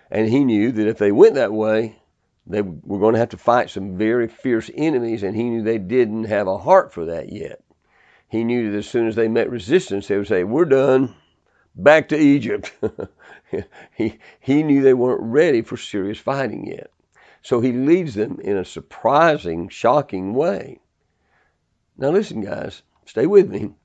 [0.10, 1.99] And He knew that if they went that way,
[2.45, 5.78] they were going to have to fight some very fierce enemies, and He knew they
[5.78, 7.62] didn't have a heart for that yet.
[8.30, 11.16] He knew that as soon as they met resistance, they would say, We're done.
[11.76, 12.74] Back to Egypt.
[13.95, 16.91] he, he knew they weren't ready for serious fighting yet.
[17.43, 20.80] So he leads them in a surprising, shocking way.
[21.97, 23.76] Now, listen, guys, stay with me.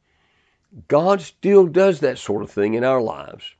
[0.88, 3.54] God still does that sort of thing in our lives.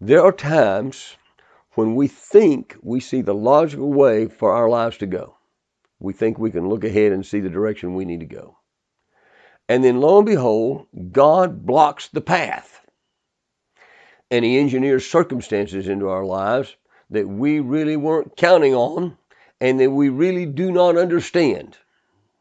[0.00, 1.16] There are times
[1.74, 5.36] when we think we see the logical way for our lives to go.
[5.98, 8.58] We think we can look ahead and see the direction we need to go.
[9.68, 12.80] And then lo and behold, God blocks the path.
[14.30, 16.76] And He engineers circumstances into our lives
[17.10, 19.16] that we really weren't counting on
[19.60, 21.78] and that we really do not understand.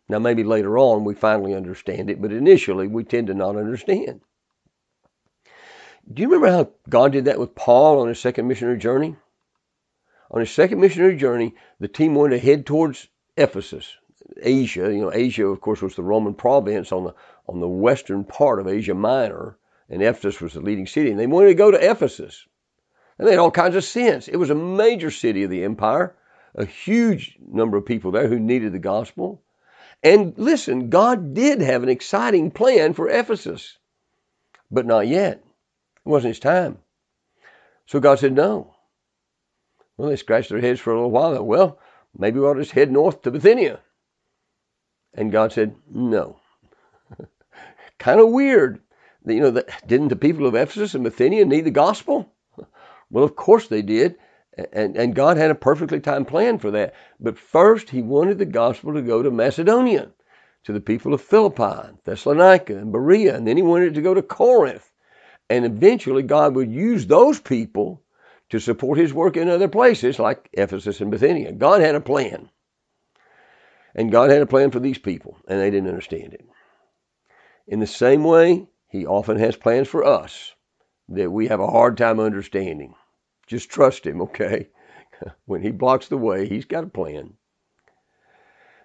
[0.09, 4.21] Now, maybe later on we finally understand it, but initially we tend to not understand.
[6.11, 9.15] Do you remember how God did that with Paul on his second missionary journey?
[10.31, 13.07] On his second missionary journey, the team wanted to head towards
[13.37, 13.95] Ephesus,
[14.41, 14.91] Asia.
[14.93, 17.15] You know, Asia, of course, was the Roman province on the
[17.47, 19.57] on the western part of Asia Minor,
[19.89, 21.11] and Ephesus was the leading city.
[21.11, 22.45] And they wanted to go to Ephesus.
[23.19, 24.27] It made all kinds of sense.
[24.27, 26.15] It was a major city of the empire,
[26.55, 29.41] a huge number of people there who needed the gospel.
[30.03, 33.77] And listen, God did have an exciting plan for Ephesus,
[34.71, 35.43] but not yet.
[36.05, 36.79] It wasn't his time.
[37.85, 38.73] So God said no.
[39.97, 41.43] Well, they scratched their heads for a little while.
[41.43, 41.79] Well,
[42.17, 43.79] maybe we'll just head north to Bithynia.
[45.13, 46.39] And God said no.
[47.99, 48.81] kind of weird.
[49.25, 52.31] You know, didn't the people of Ephesus and Bithynia need the gospel?
[53.13, 54.15] Well, of course they did.
[54.71, 56.93] And, and God had a perfectly timed plan for that.
[57.19, 60.11] But first, he wanted the gospel to go to Macedonia,
[60.63, 63.35] to the people of Philippi, Thessalonica, and Berea.
[63.35, 64.90] And then he wanted it to go to Corinth.
[65.51, 68.01] And eventually, God would use those people
[68.51, 71.51] to support his work in other places like Ephesus and Bithynia.
[71.51, 72.49] God had a plan.
[73.93, 76.47] And God had a plan for these people, and they didn't understand it.
[77.67, 80.55] In the same way, he often has plans for us
[81.09, 82.95] that we have a hard time understanding.
[83.45, 84.69] Just trust him, okay?
[85.47, 87.33] when he blocks the way, he's got a plan.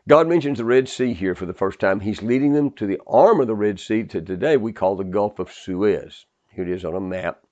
[0.09, 2.01] God mentions the Red Sea here for the first time.
[2.01, 5.05] He's leading them to the arm of the Red Sea to today we call the
[5.05, 6.27] Gulf of Suez.
[6.57, 7.42] Here it is on a map.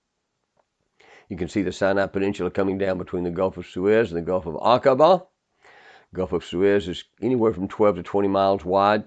[1.28, 4.24] You can see the Sinai Peninsula coming down between the Gulf of Suez and the
[4.24, 5.26] Gulf of Aqaba.
[6.14, 9.04] Gulf of Suez is anywhere from 12 to 20 miles wide.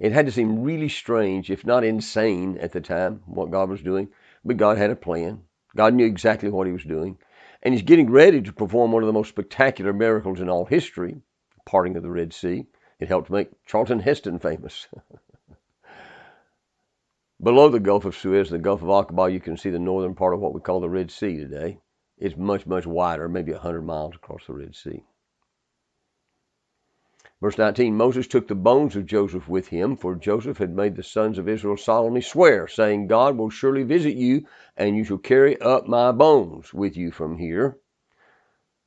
[0.00, 3.82] It had to seem really strange, if not insane at the time, what God was
[3.82, 4.08] doing,
[4.44, 5.44] but God had a plan.
[5.76, 7.18] God knew exactly what he was doing.
[7.62, 11.22] And he's getting ready to perform one of the most spectacular miracles in all history,
[11.64, 12.66] parting of the Red Sea.
[12.98, 14.88] It helped make Charlton Heston famous.
[17.40, 20.34] Below the Gulf of Suez, the Gulf of Aqaba, you can see the northern part
[20.34, 21.78] of what we call the Red Sea today.
[22.16, 25.04] It's much, much wider, maybe 100 miles across the Red Sea.
[27.40, 31.04] Verse 19 Moses took the bones of Joseph with him, for Joseph had made the
[31.04, 34.44] sons of Israel solemnly swear, saying, God will surely visit you,
[34.76, 37.78] and you shall carry up my bones with you from here.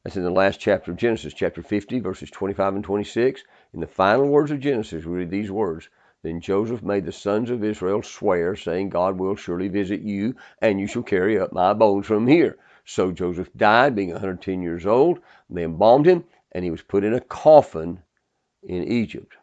[0.04, 3.44] That's in the last chapter of Genesis, chapter 50, verses 25 and 26.
[3.74, 5.88] In the final words of Genesis, we read these words
[6.24, 10.80] Then Joseph made the sons of Israel swear, saying, God will surely visit you, and
[10.80, 12.58] you shall carry up my bones from here.
[12.86, 15.20] So Joseph died, being 110 years old.
[15.50, 18.04] They embalmed him, and he was put in a coffin
[18.62, 19.34] in Egypt.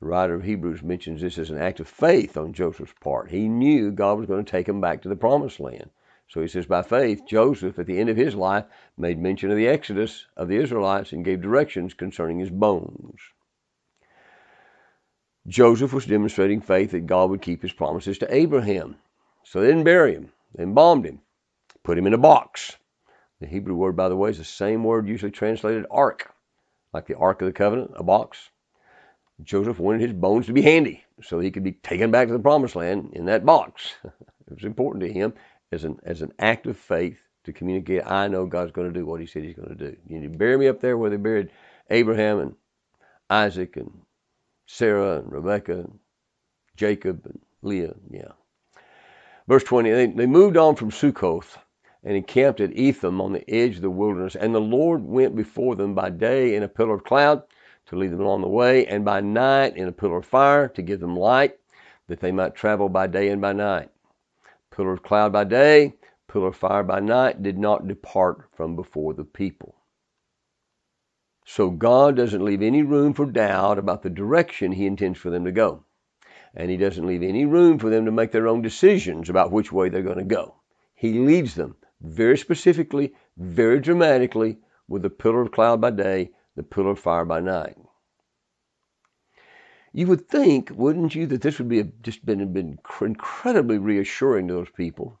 [0.00, 3.30] The writer of Hebrews mentions this as an act of faith on Joseph's part.
[3.30, 5.90] He knew God was going to take him back to the promised land.
[6.28, 8.64] So he says, by faith, Joseph, at the end of his life,
[8.98, 13.20] made mention of the exodus of the Israelites and gave directions concerning his bones.
[15.46, 18.96] Joseph was demonstrating faith that God would keep his promises to Abraham.
[19.44, 21.20] So they didn't bury him, they embalmed him,
[21.82, 22.76] put him in a box.
[23.40, 26.32] The Hebrew word, by the way, is the same word usually translated ark
[26.92, 28.50] like the Ark of the Covenant, a box.
[29.42, 32.38] Joseph wanted his bones to be handy so he could be taken back to the
[32.38, 33.94] promised land in that box.
[34.04, 35.32] it was important to him,
[35.72, 38.02] as an as an act of faith to communicate.
[38.04, 39.96] I know God's going to do what He said He's going to do.
[40.06, 41.50] You need to bury me up there where they buried
[41.90, 42.54] Abraham and
[43.30, 43.90] Isaac and
[44.66, 45.86] Sarah and Rebecca
[46.76, 47.94] Jacob and Leah.
[48.10, 48.32] Yeah.
[49.48, 51.58] Verse 20, they, they moved on from Sukkoth
[52.04, 54.36] and encamped at Etham on the edge of the wilderness.
[54.36, 57.42] And the Lord went before them by day in a pillar of cloud
[57.86, 60.82] to lead them along the way, and by night in a pillar of fire to
[60.82, 61.58] give them light,
[62.08, 63.90] that they might travel by day and by night.
[64.70, 65.94] Pillar of cloud by day,
[66.28, 69.74] pillar of fire by night did not depart from before the people.
[71.44, 75.44] So God doesn't leave any room for doubt about the direction He intends for them
[75.44, 75.84] to go.
[76.54, 79.72] And He doesn't leave any room for them to make their own decisions about which
[79.72, 80.56] way they're going to go.
[80.94, 86.62] He leads them very specifically, very dramatically, with the pillar of cloud by day, the
[86.62, 87.76] pillar of fire by night.
[89.92, 94.54] You would think, wouldn't you, that this would be just been, been incredibly reassuring to
[94.54, 95.20] those people.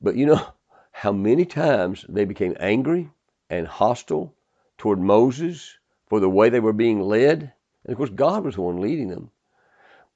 [0.00, 0.46] But you know
[0.92, 3.10] how many times they became angry
[3.50, 4.33] and hostile
[4.78, 7.52] toward Moses for the way they were being led.
[7.84, 9.30] And of course, God was the one leading them.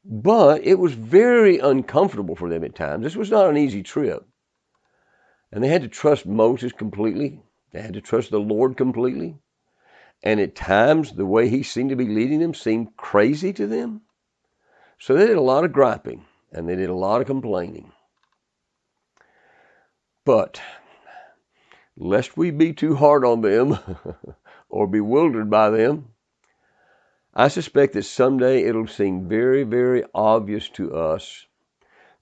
[0.05, 3.03] But it was very uncomfortable for them at times.
[3.03, 4.27] This was not an easy trip.
[5.53, 7.43] And they had to trust Moses completely.
[7.73, 9.37] They had to trust the Lord completely.
[10.23, 14.03] And at times, the way he seemed to be leading them seemed crazy to them.
[14.99, 17.93] So they did a lot of griping and they did a lot of complaining.
[20.25, 20.61] But
[21.97, 23.79] lest we be too hard on them
[24.69, 26.09] or bewildered by them,
[27.35, 31.47] I suspect that someday it'll seem very, very obvious to us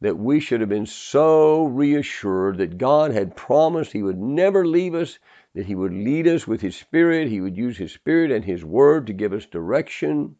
[0.00, 4.94] that we should have been so reassured that God had promised He would never leave
[4.94, 5.18] us,
[5.54, 8.64] that He would lead us with His Spirit, He would use His Spirit and His
[8.64, 10.36] Word to give us direction.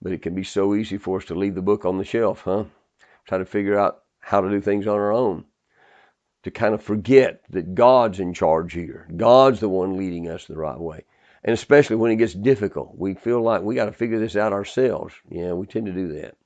[0.00, 2.42] But it can be so easy for us to leave the book on the shelf,
[2.42, 2.64] huh?
[3.26, 5.44] Try to figure out how to do things on our own.
[6.44, 9.06] To kind of forget that God's in charge here.
[9.14, 11.04] God's the one leading us the right way.
[11.44, 14.52] And especially when it gets difficult, we feel like we got to figure this out
[14.52, 15.14] ourselves.
[15.28, 16.36] Yeah, we tend to do that.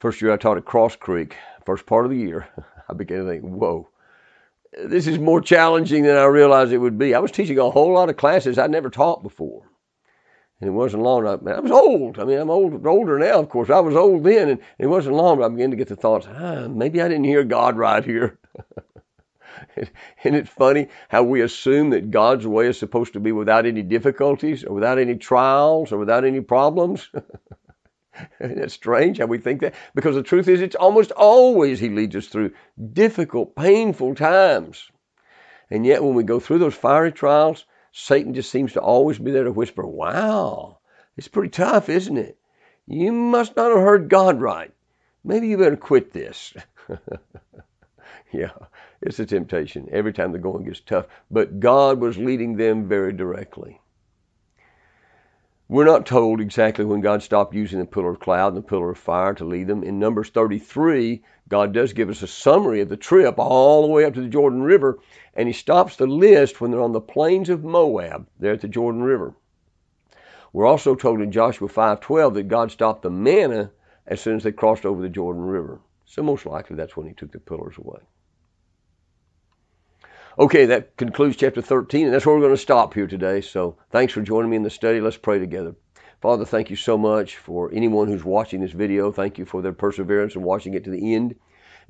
[0.00, 1.36] First year I taught at Cross Creek,
[1.66, 2.48] first part of the year,
[2.88, 3.88] I began to think, whoa,
[4.84, 7.14] this is more challenging than I realized it would be.
[7.14, 9.69] I was teaching a whole lot of classes I'd never taught before.
[10.60, 11.26] And it wasn't long.
[11.26, 12.18] I, I was old.
[12.18, 13.70] I mean, I'm old, older now, of course.
[13.70, 15.42] I was old then, and it wasn't long.
[15.42, 18.38] I began to get the thoughts, ah, maybe I didn't hear God right here.
[19.76, 23.82] Isn't it funny how we assume that God's way is supposed to be without any
[23.82, 27.08] difficulties or without any trials or without any problems?
[28.40, 29.74] Isn't it strange how we think that?
[29.94, 32.52] Because the truth is, it's almost always He leads us through
[32.92, 34.90] difficult, painful times.
[35.70, 39.30] And yet, when we go through those fiery trials, Satan just seems to always be
[39.30, 40.78] there to whisper, Wow,
[41.16, 42.38] it's pretty tough, isn't it?
[42.86, 44.72] You must not have heard God right.
[45.22, 46.54] Maybe you better quit this.
[48.32, 48.52] yeah,
[49.02, 51.06] it's a temptation every time the going gets tough.
[51.30, 53.80] But God was leading them very directly.
[55.70, 58.90] We're not told exactly when God stopped using the pillar of cloud and the pillar
[58.90, 59.84] of fire to lead them.
[59.84, 64.04] In Numbers 33, God does give us a summary of the trip all the way
[64.04, 64.98] up to the Jordan River,
[65.32, 68.66] and He stops the list when they're on the plains of Moab, there at the
[68.66, 69.32] Jordan River.
[70.52, 73.70] We're also told in Joshua 5:12 that God stopped the manna
[74.08, 75.78] as soon as they crossed over the Jordan River.
[76.04, 78.00] So most likely that's when He took the pillars away.
[80.40, 83.42] Okay, that concludes chapter 13, and that's where we're going to stop here today.
[83.42, 84.98] So thanks for joining me in the study.
[84.98, 85.74] Let's pray together.
[86.22, 89.12] Father, thank you so much for anyone who's watching this video.
[89.12, 91.34] Thank you for their perseverance and watching it to the end.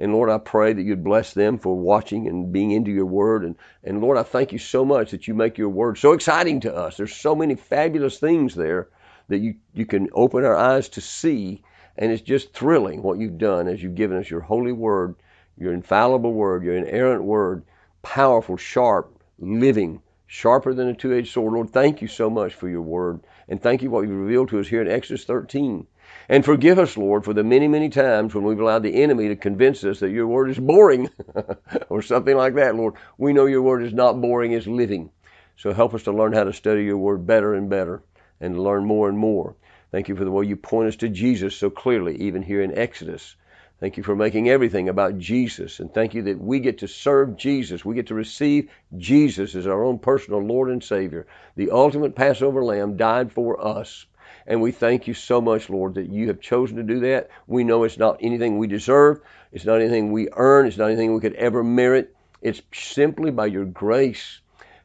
[0.00, 3.44] And Lord, I pray that you'd bless them for watching and being into your word.
[3.44, 6.58] And, and Lord, I thank you so much that you make your word so exciting
[6.62, 6.96] to us.
[6.96, 8.88] There's so many fabulous things there
[9.28, 11.62] that you, you can open our eyes to see.
[11.96, 15.14] And it's just thrilling what you've done as you've given us your holy word,
[15.56, 17.62] your infallible word, your inerrant word
[18.02, 21.54] powerful, sharp, living, sharper than a two edged sword.
[21.54, 23.20] Lord, thank you so much for your word.
[23.48, 25.86] And thank you what you've revealed to us here in Exodus 13.
[26.28, 29.36] And forgive us, Lord, for the many, many times when we've allowed the enemy to
[29.36, 31.10] convince us that your word is boring
[31.88, 32.94] or something like that, Lord.
[33.18, 35.10] We know your word is not boring, it's living.
[35.56, 38.02] So help us to learn how to study your word better and better
[38.40, 39.56] and learn more and more.
[39.92, 42.76] Thank you for the way you point us to Jesus so clearly, even here in
[42.78, 43.34] Exodus.
[43.80, 45.80] Thank you for making everything about Jesus.
[45.80, 47.82] And thank you that we get to serve Jesus.
[47.82, 51.26] We get to receive Jesus as our own personal Lord and Savior.
[51.56, 54.04] The ultimate Passover lamb died for us.
[54.46, 57.30] And we thank you so much, Lord, that you have chosen to do that.
[57.46, 59.22] We know it's not anything we deserve.
[59.50, 60.66] It's not anything we earn.
[60.66, 62.14] It's not anything we could ever merit.
[62.42, 64.40] It's simply by your grace,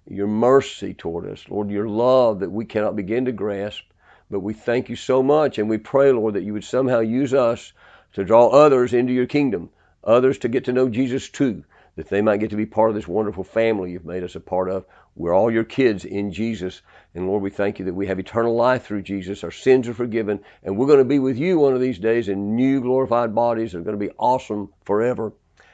[0.09, 3.83] your mercy toward us, Lord, your love that we cannot begin to grasp.
[4.31, 7.33] But we thank you so much and we pray, Lord, that you would somehow use
[7.33, 7.73] us
[8.15, 9.69] to draw others into your kingdom,
[10.03, 11.63] others to get to know Jesus too,
[11.95, 14.39] that they might get to be part of this wonderful family you've made us a
[14.39, 14.85] part of.
[15.15, 16.81] We're all your kids in Jesus.
[17.13, 19.43] And Lord, we thank you that we have eternal life through Jesus.
[19.43, 20.41] Our sins are forgiven.
[20.63, 23.71] And we're going to be with you one of these days in new glorified bodies.
[23.71, 25.31] that are going to be awesome forever.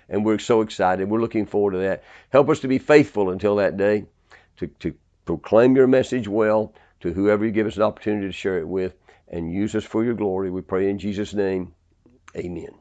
[0.10, 1.10] And we're so excited.
[1.10, 2.04] We're looking forward to that.
[2.30, 4.06] Help us to be faithful until that day,
[4.58, 4.94] to, to
[5.26, 8.94] proclaim your message well to whoever you give us an opportunity to share it with,
[9.28, 10.52] and use us for your glory.
[10.52, 11.74] We pray in Jesus' name.
[12.36, 12.81] Amen.